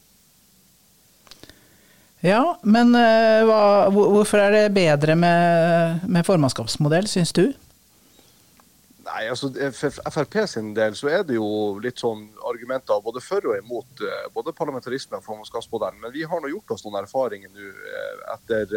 Ja, 2.25 2.59
men 2.63 2.95
eh, 2.97 3.43
hva, 3.45 3.91
hvorfor 3.93 4.41
er 4.41 4.55
det 4.55 4.73
bedre 4.73 5.13
med, 5.13 6.07
med 6.09 6.25
formannskapsmodell, 6.25 7.05
syns 7.11 7.35
du? 7.37 7.51
Nei, 9.05 9.27
altså 9.29 9.51
For 9.77 9.99
Frp 10.09 10.39
sin 10.49 10.71
del 10.73 10.97
så 10.97 11.11
er 11.13 11.27
det 11.29 11.37
jo 11.37 11.77
litt 11.85 12.01
sånn 12.01 12.23
argumenter 12.49 13.03
både 13.05 13.21
for 13.21 13.45
og 13.51 13.59
imot 13.59 14.01
eh, 14.01 14.23
både 14.33 14.55
parlamentarisme 14.57 15.21
og 15.21 15.27
formannskapsmodellen. 15.27 16.01
Men 16.01 16.15
vi 16.15 16.25
har 16.25 16.41
nå 16.41 16.49
gjort 16.49 16.73
oss 16.73 16.87
noen 16.87 16.97
erfaringer 17.03 17.53
nå 17.53 17.69
eh, 17.69 18.23
etter 18.39 18.73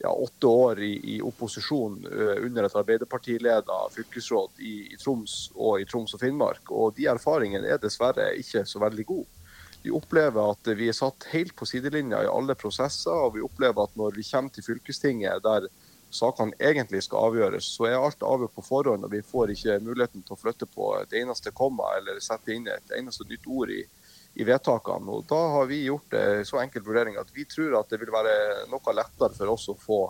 ja, 0.00 0.14
åtte 0.14 0.48
år 0.48 0.80
i, 0.80 0.94
i 1.16 1.18
opposisjon 1.20 1.98
under 2.08 2.64
et 2.64 2.78
Arbeiderpartileda 2.80 3.82
fylkesråd 3.92 4.64
i, 4.64 4.78
i 4.94 4.96
Troms 4.96 5.50
og 5.52 5.82
i 5.82 5.84
Troms 5.84 6.16
og 6.16 6.24
Finnmark. 6.24 6.72
Og 6.72 6.96
de 6.96 7.10
erfaringene 7.12 7.68
er 7.68 7.82
dessverre 7.84 8.30
ikke 8.40 8.64
så 8.64 8.80
veldig 8.80 9.06
gode. 9.12 9.28
Vi 9.82 9.90
opplever 9.96 10.50
at 10.52 10.68
vi 10.76 10.90
er 10.90 10.96
satt 10.96 11.24
helt 11.32 11.54
på 11.56 11.66
sidelinja 11.68 12.20
i 12.24 12.28
alle 12.28 12.56
prosesser, 12.58 13.16
og 13.16 13.36
vi 13.38 13.44
opplever 13.44 13.86
at 13.86 13.96
når 13.96 14.18
vi 14.18 14.26
kommer 14.28 14.52
til 14.52 14.66
fylkestinget 14.66 15.40
der 15.46 15.70
sakene 16.12 16.56
egentlig 16.58 17.04
skal 17.06 17.30
avgjøres, 17.30 17.68
så 17.76 17.86
er 17.88 17.96
alt 17.96 18.22
avgjort 18.26 18.54
på 18.58 18.66
forhånd, 18.66 19.06
og 19.06 19.14
vi 19.14 19.22
får 19.24 19.54
ikke 19.54 19.78
muligheten 19.86 20.26
til 20.26 20.36
å 20.36 20.40
flytte 20.40 20.68
på 20.68 20.92
et 20.98 21.14
eneste 21.22 21.54
komma 21.56 21.94
eller 21.96 22.20
sette 22.20 22.52
inn 22.52 22.68
et 22.68 22.94
eneste 22.98 23.24
nytt 23.30 23.46
ord 23.46 23.72
i, 23.72 23.80
i 24.36 24.46
vedtakene. 24.46 25.16
Og 25.16 25.24
Da 25.30 25.40
har 25.54 25.70
vi 25.70 25.84
gjort 25.86 26.18
en 26.18 26.44
så 26.44 26.60
enkel 26.60 26.84
vurdering 26.84 27.16
at 27.20 27.30
vi 27.34 27.46
tror 27.48 27.78
at 27.80 27.92
det 27.92 28.02
vil 28.02 28.12
være 28.12 28.66
noe 28.72 28.96
lettere 28.98 29.32
for 29.38 29.54
oss 29.54 29.68
å 29.70 29.78
få 29.78 30.02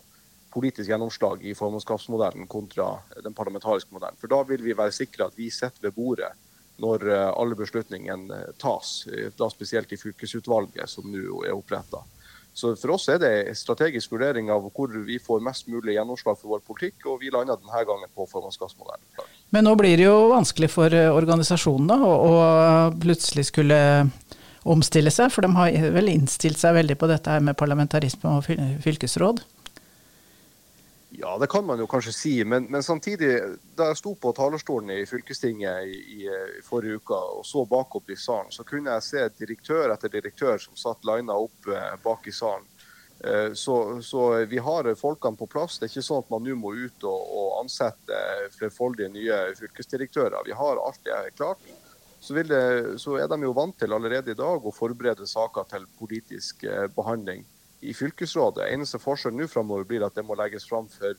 politisk 0.50 0.90
gjennomslag 0.90 1.44
i 1.46 1.54
formannskapsmodellen 1.54 2.48
kontra 2.50 2.96
den 3.22 3.36
parlamentariske 3.36 3.94
modellen. 3.94 4.18
For 4.18 4.32
da 4.32 4.42
vil 4.48 4.64
vi 4.64 4.74
være 4.74 4.96
sikre 4.96 5.28
at 5.28 5.36
vi 5.38 5.46
sitter 5.54 5.86
ved 5.86 5.94
bordet 5.94 6.32
når 6.80 7.04
eh, 7.10 7.26
alle 7.30 7.58
beslutningene 7.58 8.46
tas, 8.60 9.02
da 9.38 9.50
spesielt 9.52 9.92
i 9.92 10.00
fylkesutvalget 10.00 10.90
som 10.90 11.10
nå 11.10 11.44
er 11.44 11.56
oppretta. 11.56 12.02
Så 12.52 12.72
For 12.76 12.96
oss 12.96 13.06
er 13.12 13.20
det 13.22 13.30
en 13.46 13.56
strategisk 13.56 14.10
vurdering 14.10 14.50
av 14.50 14.64
hvor 14.74 14.90
vi 15.06 15.20
får 15.22 15.42
mest 15.44 15.68
mulig 15.70 15.94
gjennomslag 15.94 16.34
for 16.40 16.56
vår 16.56 16.64
politikk, 16.66 17.06
og 17.06 17.20
vi 17.22 17.30
landa 17.30 17.54
denne 17.56 17.84
gangen 17.86 18.10
på 18.10 18.26
formannskapsmodellen. 18.26 19.06
Men 19.54 19.64
nå 19.68 19.76
blir 19.78 19.94
det 20.00 20.08
jo 20.08 20.32
vanskelig 20.32 20.70
for 20.72 20.90
organisasjonene 20.90 21.20
organisasjonen 21.20 22.02
å, 22.02 22.34
plutselig 23.00 23.46
skulle 23.52 23.78
omstille 24.68 25.12
seg, 25.14 25.30
for 25.32 25.46
de 25.46 25.54
har 25.56 25.94
vel 25.94 26.10
innstilt 26.12 26.58
seg 26.60 26.74
veldig 26.76 26.98
på 27.00 27.08
dette 27.10 27.32
her 27.32 27.44
med 27.44 27.58
parlamentarisme 27.58 28.34
og 28.34 28.50
fylkesråd? 28.84 29.40
Ja, 31.20 31.38
det 31.38 31.50
kan 31.52 31.66
man 31.66 31.78
jo 31.78 31.86
kanskje 31.86 32.12
si. 32.16 32.32
Men, 32.44 32.64
men, 32.72 32.82
samtidig, 32.82 33.34
da 33.76 33.90
jeg 33.90 33.98
sto 34.00 34.14
på 34.16 34.32
talerstolen 34.32 34.94
i 34.94 35.02
fylkestinget 35.06 35.84
i, 35.84 35.98
i, 36.16 36.28
forrige 36.64 36.96
uke 37.02 37.18
og 37.34 37.42
så 37.44 37.66
bakopp 37.68 38.08
i 38.08 38.16
salen, 38.16 38.48
så 38.54 38.64
kunne 38.64 38.94
jeg 38.94 39.04
se 39.04 39.26
direktør 39.42 39.92
etter 39.92 40.12
direktør 40.14 40.56
som 40.62 40.78
satt 40.80 41.04
lina 41.04 41.36
opp 41.36 41.68
eh, 41.68 41.92
bak 42.00 42.24
i 42.24 42.32
salen. 42.32 42.64
Eh, 43.20 43.52
så, 43.52 43.76
så, 44.00 44.24
vi 44.48 44.64
har 44.64 44.88
folkene 44.96 45.36
på 45.36 45.50
plass. 45.52 45.76
Det 45.76 45.90
er 45.90 45.92
ikke 45.92 46.06
sånn 46.08 46.24
at 46.24 46.32
man 46.32 46.46
nå 46.46 46.56
må 46.56 46.72
ut 46.72 47.04
og, 47.04 47.36
og 47.42 47.52
ansette 47.60 48.24
flerfoldige 48.56 49.12
nye 49.12 49.44
fylkesdirektører. 49.60 50.40
Vi 50.48 50.56
har 50.56 50.80
alt 50.80 51.04
det 51.04 51.22
klart. 51.36 51.68
Så, 52.20 52.32
det, 52.32 52.64
så, 53.00 53.20
er 53.20 53.28
de 53.28 53.44
jo 53.44 53.56
vant 53.56 53.76
til 53.76 53.92
allerede 53.92 54.32
i 54.32 54.40
dag 54.40 54.64
å 54.64 54.72
forberede 54.72 55.28
saker 55.28 55.68
til 55.68 55.84
politisk 56.00 56.64
eh, 56.64 56.86
behandling 56.96 57.44
i 57.80 57.94
fylkesrådet. 57.96 58.68
Eneste 58.74 59.00
forskjell 59.00 59.36
nå 59.36 59.48
framover 59.48 59.86
blir 59.88 60.04
at 60.06 60.16
det 60.16 60.24
må 60.26 60.36
legges 60.38 60.68
fram 60.68 60.88
for 60.92 61.16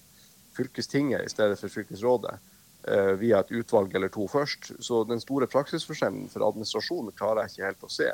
fylkestinget 0.56 1.26
i 1.26 1.32
stedet 1.32 1.60
for 1.60 1.74
fylkesrådet. 1.74 2.38
Eh, 2.84 3.14
via 3.22 3.40
et 3.40 3.52
utvalg 3.54 3.94
eller 3.96 4.10
to 4.10 4.28
først. 4.28 4.72
Så 4.82 5.04
den 5.06 5.22
store 5.22 5.48
praksisforskjellen 5.48 6.30
for 6.34 6.48
administrasjonen 6.48 7.14
klarer 7.18 7.46
jeg 7.46 7.54
ikke 7.54 7.70
helt 7.70 7.86
å 7.86 7.92
se. 7.94 8.10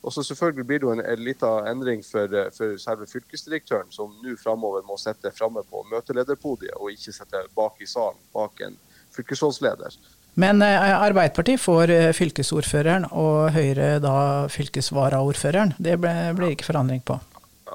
Og 0.00 0.12
så 0.12 0.24
selvfølgelig 0.24 0.66
blir 0.66 0.80
det 0.80 0.86
jo 0.86 0.92
en, 0.92 1.02
en 1.04 1.24
liten 1.24 1.66
endring 1.68 2.04
for, 2.04 2.28
eh, 2.36 2.52
for, 2.56 2.76
selve 2.80 3.08
fylkesdirektøren, 3.08 3.90
som 3.92 4.12
nå 4.24 4.36
framover 4.40 4.84
må 4.88 4.96
sitte 5.00 5.32
framme 5.36 5.64
på 5.68 5.84
møtelederpodiet 5.92 6.76
og 6.78 6.92
ikke 6.92 7.16
sitte 7.16 7.44
bak 7.56 7.80
i 7.80 7.88
salen 7.88 8.20
bak 8.36 8.60
en 8.64 8.78
fylkesrådsleder. 9.16 9.98
Men 10.40 10.62
eh, 10.64 10.92
Arbeiderpartiet 10.94 11.60
får 11.60 11.92
eh, 11.96 12.12
fylkesordføreren, 12.16 13.10
og 13.12 13.50
Høyre 13.56 13.98
da 14.04 14.14
fylkesvaraordføreren. 14.52 15.74
Det 15.78 15.98
blir 16.00 16.52
ikke 16.52 16.70
forandring 16.70 17.04
på? 17.04 17.18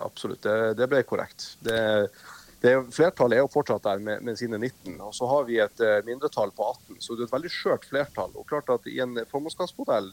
Absolutt. 0.02 0.44
Det, 0.44 0.74
det 0.80 0.88
ble 0.92 1.02
korrekt. 1.08 1.48
Det, 1.64 1.80
det, 2.64 2.74
flertallet 2.96 3.38
er 3.38 3.44
jo 3.44 3.52
fortsatt 3.54 3.86
der 3.88 4.04
med, 4.04 4.24
med, 4.26 4.40
sine 4.40 4.60
19. 4.60 4.98
og 5.00 5.14
Så 5.16 5.30
har 5.32 5.48
vi 5.50 5.60
et 5.64 5.84
uh, 5.84 6.00
mindretall 6.08 6.54
på 6.56 6.70
18, 6.72 7.00
så 7.00 7.16
det 7.16 7.26
er 7.26 7.30
et 7.30 7.38
veldig 7.38 7.54
skjørt 7.54 7.88
flertall. 7.90 8.34
og 8.36 8.48
klart 8.50 8.72
at 8.74 8.90
I 8.92 9.02
en 9.06 9.20
formannskapsmodell 9.32 10.12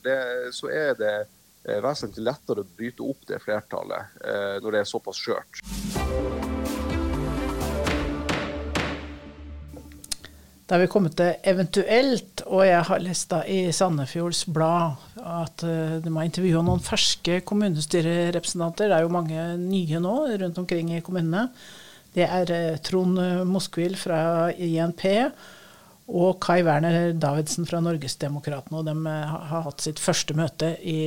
så 0.54 0.72
er 0.72 0.94
det 1.00 1.16
uh, 1.24 1.80
vesentlig 1.84 2.26
lettere 2.28 2.64
å 2.64 2.70
bryte 2.78 3.06
opp 3.06 3.26
det 3.30 3.42
flertallet 3.44 4.22
uh, 4.22 4.56
når 4.62 4.70
det 4.70 4.84
er 4.84 4.94
såpass 4.94 5.22
skjørt. 5.22 6.41
Da 10.72 10.78
er 10.78 10.86
vi 10.86 10.92
kommet 10.94 11.12
til 11.18 11.34
eventuelt, 11.44 12.40
og 12.48 12.62
jeg 12.64 12.84
har 12.88 13.02
lest 13.04 13.26
da 13.28 13.42
i 13.44 13.66
Sandefjords 13.76 14.46
Blad 14.56 15.02
at 15.20 15.64
uh, 15.68 15.98
de 16.00 16.12
har 16.14 16.24
intervjua 16.24 16.62
noen 16.64 16.80
ferske 16.80 17.42
kommunestyrerepresentanter. 17.44 18.88
Det 18.88 18.96
er 18.96 19.04
jo 19.04 19.10
mange 19.12 19.42
nye 19.60 20.00
nå 20.00 20.14
rundt 20.40 20.60
omkring 20.62 20.94
i 20.96 21.02
kommunene. 21.04 21.42
Det 22.16 22.24
er 22.24 22.54
uh, 22.56 22.80
Trond 22.88 23.20
Moskvil 23.50 23.98
fra 24.00 24.48
INP 24.56 25.04
og 26.08 26.40
Kai 26.40 26.62
Werner 26.64 27.12
Davidsen 27.20 27.68
fra 27.68 27.84
Norgesdemokratene. 27.84 28.80
Og 28.80 28.88
de 28.88 28.96
uh, 28.96 29.36
har 29.52 29.68
hatt 29.68 29.84
sitt 29.84 30.00
første 30.00 30.32
møte 30.40 30.72
i 30.80 31.02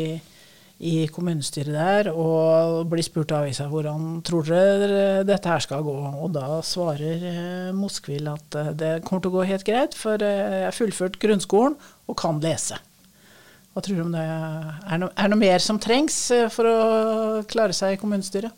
i 0.83 1.05
kommunestyret 1.07 1.71
der 1.71 2.09
og 2.11 2.89
blir 2.91 3.05
spurt 3.05 3.31
av 3.31 3.45
avisa 3.45 3.69
hvordan 3.71 4.19
tror 4.27 4.47
dere 4.49 5.23
dette 5.27 5.47
her 5.47 5.63
skal 5.63 5.85
gå. 5.85 5.93
Og 6.19 6.33
da 6.35 6.59
svarer 6.67 7.23
eh, 7.29 7.75
Moskvil 7.75 8.27
at 8.27 8.57
eh, 8.59 8.73
det 8.75 8.91
kommer 9.05 9.23
til 9.23 9.31
å 9.31 9.37
gå 9.37 9.45
helt 9.53 9.63
greit, 9.67 9.95
for 9.95 10.19
eh, 10.19 10.59
jeg 10.59 10.67
har 10.67 10.75
fullført 10.75 11.19
grunnskolen 11.21 11.77
og 11.79 12.19
kan 12.19 12.43
lese. 12.43 12.81
Hva 13.71 13.83
tror 13.83 13.95
du 13.95 14.03
om 14.03 14.11
det 14.15 14.23
er 14.23 14.99
noe, 14.99 15.11
er 15.15 15.31
noe 15.31 15.39
mer 15.39 15.63
som 15.63 15.79
trengs 15.79 16.17
for 16.51 16.67
å 16.67 16.77
klare 17.47 17.75
seg 17.75 17.95
i 17.95 17.99
kommunestyret? 17.99 18.51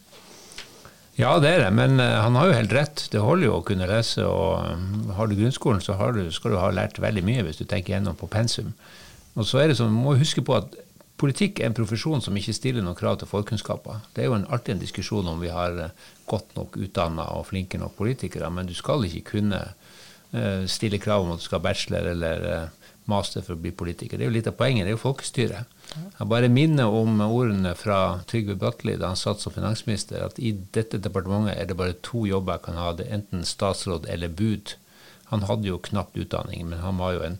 Ja, 1.17 1.31
det 1.41 1.49
er 1.49 1.63
det, 1.63 1.71
men 1.73 1.97
han 1.97 2.35
har 2.37 2.51
jo 2.51 2.57
helt 2.59 2.73
rett. 2.77 3.07
Det 3.09 3.23
holder 3.23 3.47
jo 3.47 3.55
å 3.55 3.63
kunne 3.65 3.87
lese. 3.89 4.21
og 4.21 5.15
Har 5.17 5.25
du 5.25 5.33
grunnskolen, 5.33 5.81
så 5.81 5.95
du, 6.13 6.27
skal 6.29 6.53
du 6.53 6.59
ha 6.61 6.69
lært 6.69 7.01
veldig 7.01 7.23
mye 7.25 7.47
hvis 7.47 7.57
du 7.57 7.65
tenker 7.65 7.95
gjennom 7.95 8.17
på 8.19 8.29
pensum. 8.29 8.69
Og 9.33 9.49
så 9.49 9.63
er 9.63 9.71
det 9.71 9.79
sånn, 9.79 9.97
må 9.97 10.13
huske 10.17 10.43
på 10.45 10.53
at 10.59 10.77
Politikk 11.17 11.59
er 11.59 11.71
en 11.71 11.77
profesjon 11.77 12.21
som 12.21 12.35
ikke 12.37 12.53
stiller 12.53 12.83
noen 12.85 12.97
krav 12.97 13.15
til 13.17 13.29
forkunnskaper. 13.29 14.03
Det 14.13 14.21
er 14.21 14.27
jo 14.29 14.35
en, 14.37 14.45
alltid 14.53 14.75
en 14.75 14.81
diskusjon 14.83 15.29
om 15.31 15.39
vi 15.41 15.49
har 15.49 15.79
eh, 15.81 16.03
godt 16.29 16.53
nok 16.53 16.77
utdanna 16.77 17.25
og 17.33 17.47
flinke 17.49 17.79
nok 17.81 17.95
politikere, 17.97 18.51
men 18.53 18.69
du 18.69 18.75
skal 18.77 19.07
ikke 19.07 19.31
kunne 19.31 19.61
uh, 19.63 20.67
stille 20.69 20.99
krav 21.01 21.23
om 21.23 21.31
at 21.33 21.41
du 21.41 21.45
skal 21.47 21.57
ha 21.57 21.65
bachelor 21.65 22.11
eller 22.11 22.45
uh, 22.45 22.91
master 23.09 23.41
for 23.41 23.55
å 23.55 23.63
bli 23.63 23.71
politiker. 23.73 24.19
Det 24.19 24.27
er 24.27 24.29
jo 24.29 24.35
litt 24.35 24.51
av 24.51 24.57
poenget, 24.59 24.85
det 24.85 24.93
er 24.93 24.97
jo 24.97 25.01
folkestyret. 25.07 25.73
Jeg 26.19 26.29
bare 26.29 26.51
minner 26.53 26.93
om 26.93 27.17
ordene 27.23 27.73
fra 27.79 28.19
Trygve 28.29 28.59
Bratteli 28.59 28.97
da 28.99 29.09
han 29.13 29.17
satt 29.17 29.41
som 29.41 29.55
finansminister, 29.55 30.21
at 30.21 30.37
i 30.37 30.53
dette 30.75 31.01
departementet 31.01 31.55
er 31.55 31.71
det 31.71 31.79
bare 31.79 31.97
to 32.05 32.27
jobber 32.29 32.59
jeg 32.59 32.67
kan 32.67 32.81
ha, 32.83 32.91
det 32.93 33.07
er 33.07 33.21
enten 33.21 33.47
statsråd 33.47 34.05
eller 34.11 34.29
bud. 34.29 34.75
Han 35.31 35.47
hadde 35.49 35.71
jo 35.71 35.81
knapt 35.81 36.19
utdanning, 36.19 36.67
men 36.69 36.83
han 36.83 36.99
var 37.01 37.17
jo 37.17 37.25
en 37.25 37.39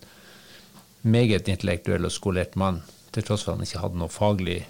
meget 1.05 1.51
intellektuell 1.51 2.07
og 2.07 2.15
skolert 2.15 2.57
mann 2.57 2.81
til 3.17 3.25
tross 3.25 3.43
for 3.43 3.53
at 3.55 3.59
han 3.59 3.67
ikke 3.67 3.81
hadde 3.81 4.01
noe 4.01 4.13
faglig 4.13 4.61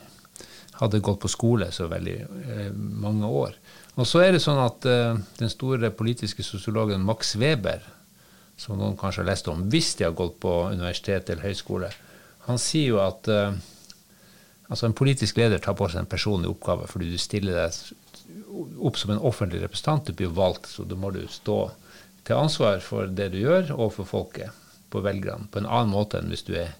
hadde 0.77 1.01
gått 1.03 1.21
på 1.23 1.31
skole 1.31 1.69
så 1.73 1.87
veldig 1.89 2.15
eh, 2.21 2.71
mange 2.73 3.27
år. 3.27 3.55
Og 3.97 4.05
så 4.07 4.21
er 4.23 4.35
det 4.35 4.43
sånn 4.43 4.59
at 4.61 4.85
eh, 4.89 5.17
den 5.39 5.51
store 5.51 5.89
politiske 5.95 6.45
sosiologen 6.45 7.05
Max 7.05 7.35
Weber, 7.39 7.81
som 8.57 8.77
noen 8.77 8.97
kanskje 8.97 9.23
har 9.23 9.31
lest 9.31 9.49
om, 9.51 9.65
hvis 9.71 9.95
de 9.97 10.07
har 10.07 10.17
gått 10.17 10.37
på 10.43 10.53
universitet 10.69 11.31
eller 11.33 11.49
høyskole, 11.49 11.89
han 12.47 12.61
sier 12.61 12.93
jo 12.93 13.01
at 13.03 13.29
eh, 13.31 13.57
altså 14.67 14.87
en 14.87 14.97
politisk 14.97 15.39
leder 15.41 15.61
tar 15.63 15.77
på 15.77 15.89
seg 15.89 16.03
en 16.03 16.11
personlig 16.11 16.51
oppgave 16.51 16.87
fordi 16.91 17.11
du 17.11 17.17
stiller 17.21 17.57
deg 17.57 18.77
opp 18.77 18.97
som 18.99 19.13
en 19.13 19.23
offentlig 19.25 19.63
representant. 19.63 20.07
Du 20.07 20.17
blir 20.17 20.33
valgt, 20.33 20.69
så 20.69 20.85
da 20.87 20.97
må 20.99 21.11
du 21.15 21.23
stå 21.31 21.59
til 22.27 22.37
ansvar 22.37 22.81
for 22.83 23.09
det 23.09 23.31
du 23.33 23.41
gjør 23.41 23.73
og 23.77 23.93
for 23.97 24.09
folket, 24.09 24.65
på 24.91 25.01
velgerne, 25.03 25.49
på 25.51 25.59
en 25.59 25.67
annen 25.67 25.91
måte 25.91 26.19
enn 26.19 26.29
hvis 26.31 26.45
du 26.47 26.53
er 26.59 26.75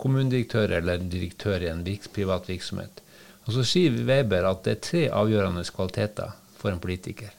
kommunedirektør 0.00 0.76
eller 0.78 1.02
direktør 1.10 1.62
i 1.62 1.70
en 1.70 1.84
privat 2.12 2.48
virksomhet. 2.48 3.00
Og 3.44 3.52
Så 3.52 3.64
sier 3.64 3.92
Weber 4.08 4.46
at 4.48 4.64
det 4.64 4.72
er 4.72 4.80
tre 4.80 5.02
avgjørende 5.12 5.64
kvaliteter 5.64 6.32
for 6.58 6.72
en 6.72 6.80
politiker. 6.80 7.30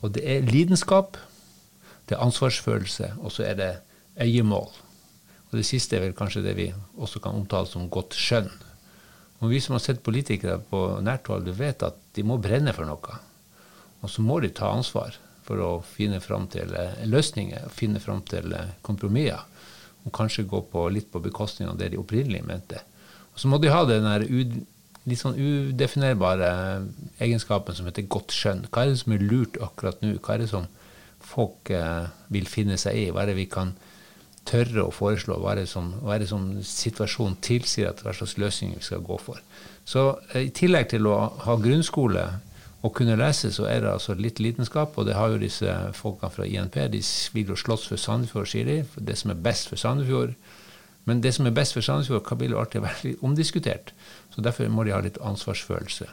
Og 0.00 0.12
Det 0.14 0.22
er 0.24 0.40
lidenskap, 0.40 1.16
det 2.08 2.16
er 2.16 2.24
ansvarsfølelse, 2.24 3.12
og 3.20 3.32
så 3.32 3.42
er 3.44 3.54
det 3.54 3.76
øyemål. 4.20 4.70
Og 5.50 5.52
Det 5.52 5.66
siste 5.66 5.96
er 5.96 6.00
vel 6.00 6.14
kanskje 6.14 6.42
det 6.42 6.56
vi 6.56 6.72
også 6.96 7.20
kan 7.20 7.34
omtale 7.34 7.66
som 7.66 7.90
godt 7.90 8.14
skjønn. 8.14 8.50
Og 9.40 9.50
Vi 9.50 9.60
som 9.60 9.74
har 9.74 9.80
sett 9.80 10.02
politikere 10.02 10.58
på 10.58 11.00
nært 11.00 11.26
hold, 11.26 11.48
vet 11.52 11.82
at 11.82 11.94
de 12.14 12.22
må 12.22 12.38
brenne 12.38 12.72
for 12.72 12.84
noe. 12.84 13.18
Og 14.02 14.10
så 14.10 14.22
må 14.22 14.40
de 14.40 14.48
ta 14.48 14.70
ansvar 14.72 15.16
for 15.44 15.60
å 15.62 15.82
finne 15.84 16.20
fram 16.20 16.48
til 16.48 16.72
eh, 16.74 17.04
løsninger, 17.06 17.68
finne 17.70 18.00
fram 18.00 18.22
til 18.22 18.52
eh, 18.52 18.74
kompromisser 18.82 19.44
og 20.06 20.14
kanskje 20.14 20.46
gå 20.48 20.62
på, 20.70 20.86
litt 20.94 21.10
på 21.12 21.22
bekostning 21.24 21.68
av 21.70 21.78
det 21.80 21.90
de 21.92 22.00
opprinnelig 22.00 22.44
mente. 22.46 22.80
Og 23.34 23.42
så 23.42 23.50
må 23.50 23.58
de 23.60 23.72
ha 23.72 23.82
den 23.88 24.06
litt 25.06 25.20
sånn 25.20 25.36
udefinerbare 25.38 26.48
egenskapen 27.22 27.76
som 27.76 27.86
heter 27.86 28.08
godt 28.10 28.34
skjønn. 28.34 28.64
Hva 28.70 28.84
er 28.84 28.92
det 28.92 29.02
som 29.02 29.14
er 29.14 29.26
lurt 29.26 29.58
akkurat 29.62 30.00
nå? 30.02 30.16
Hva 30.18 30.34
er 30.34 30.42
det 30.42 30.50
som 30.50 30.66
folk 31.26 31.70
eh, 31.74 32.08
vil 32.34 32.48
finne 32.50 32.78
seg 32.80 32.98
i? 32.98 33.04
Hva 33.10 33.22
er 33.22 33.32
det 33.32 33.38
vi 33.38 33.46
kan 33.50 33.74
tørre 34.46 34.86
å 34.86 34.94
foreslå? 34.94 35.38
Hva 35.42 35.54
er 35.54 35.62
det 35.62 35.70
som, 35.70 35.92
er 36.06 36.22
det 36.22 36.30
som 36.30 36.48
situasjonen 36.62 37.38
tilsier 37.44 37.90
at 37.90 38.02
hva 38.02 38.14
slags 38.16 38.36
løsninger 38.40 38.80
vi 38.80 38.88
skal 38.88 39.04
gå 39.06 39.18
for? 39.22 39.42
Så 39.86 40.08
eh, 40.32 40.48
i 40.48 40.54
tillegg 40.54 40.90
til 40.94 41.06
å 41.10 41.18
ha 41.46 41.58
grunnskole 41.62 42.26
å 42.84 42.90
kunne 42.92 43.16
lese, 43.18 43.50
så 43.54 43.64
er 43.70 43.82
det 43.82 43.92
altså 43.92 44.14
litt 44.18 44.40
lidenskap. 44.42 44.96
Og 44.98 45.08
det 45.08 45.16
har 45.16 45.32
jo 45.32 45.40
disse 45.40 45.72
folkene 45.96 46.32
fra 46.32 46.46
INP. 46.46 46.76
De 46.92 47.00
vil 47.34 47.52
jo 47.52 47.58
slåss 47.58 47.88
for 47.90 48.00
Sandefjord, 48.00 48.50
sier 48.52 48.68
de. 48.68 48.78
For 48.92 49.06
det 49.08 49.16
som 49.20 49.32
er 49.32 49.42
best 49.48 49.72
for 49.72 49.80
Sandefjord. 49.80 50.36
Men 51.06 51.22
det 51.22 51.32
som 51.36 51.46
er 51.46 51.54
best 51.56 51.76
for 51.76 51.86
Sandefjord, 51.86 52.24
kan 52.26 52.38
bli 52.40 52.52
alltid 52.52 52.84
veldig 52.84 53.14
omdiskutert. 53.26 53.92
Så 54.34 54.44
derfor 54.44 54.68
må 54.68 54.84
de 54.84 54.94
ha 54.94 55.00
litt 55.04 55.20
ansvarsfølelse. 55.22 56.08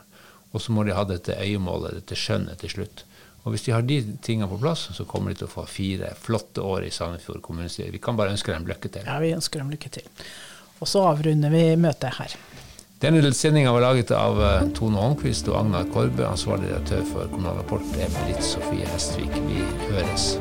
Og 0.53 0.61
så 0.61 0.73
må 0.75 0.85
de 0.85 0.93
ha 0.93 1.03
dette 1.09 1.35
øyemålet, 1.41 1.97
dette 1.97 2.17
skjønnet 2.19 2.61
til 2.61 2.75
slutt. 2.75 3.05
Og 3.43 3.51
hvis 3.51 3.65
de 3.65 3.73
har 3.75 3.83
de 3.83 3.97
tingene 4.23 4.47
på 4.47 4.59
plass, 4.61 4.85
så 4.95 5.05
kommer 5.09 5.33
de 5.33 5.41
til 5.41 5.49
å 5.49 5.51
få 5.51 5.65
fire 5.67 6.13
flotte 6.15 6.63
år 6.63 6.85
i 6.87 6.93
Sandefjord 6.95 7.41
kommunestyre. 7.43 7.91
Vi 7.91 8.01
kan 8.03 8.15
bare 8.15 8.31
ønske 8.31 8.53
dem 8.53 8.69
lykke 8.69 8.91
til. 8.93 9.09
Ja, 9.09 9.17
vi 9.19 9.33
ønsker 9.35 9.59
dem 9.59 9.73
lykke 9.73 9.91
til. 9.97 10.07
Og 10.79 10.87
så 10.87 11.03
avrunder 11.09 11.51
vi 11.51 11.65
møtet 11.79 12.15
her. 12.21 12.37
Denne 13.01 13.33
sendinga 13.33 13.71
var 13.71 13.81
laget 13.81 14.11
av 14.15 14.39
eh, 14.43 14.67
Tone 14.77 14.99
Holmquist 15.01 15.49
og 15.51 15.59
Agnar 15.59 15.89
Korbe. 15.93 16.27
Ansvarlig 16.29 16.71
redaktør 16.71 17.03
for 17.11 17.31
Kommunal 17.33 17.59
Rapport 17.59 17.99
er 17.99 18.11
Britt 18.21 18.43
Sofie 18.45 18.87
Hestvik. 18.93 19.31
Vi 19.49 19.63
høres. 19.89 20.33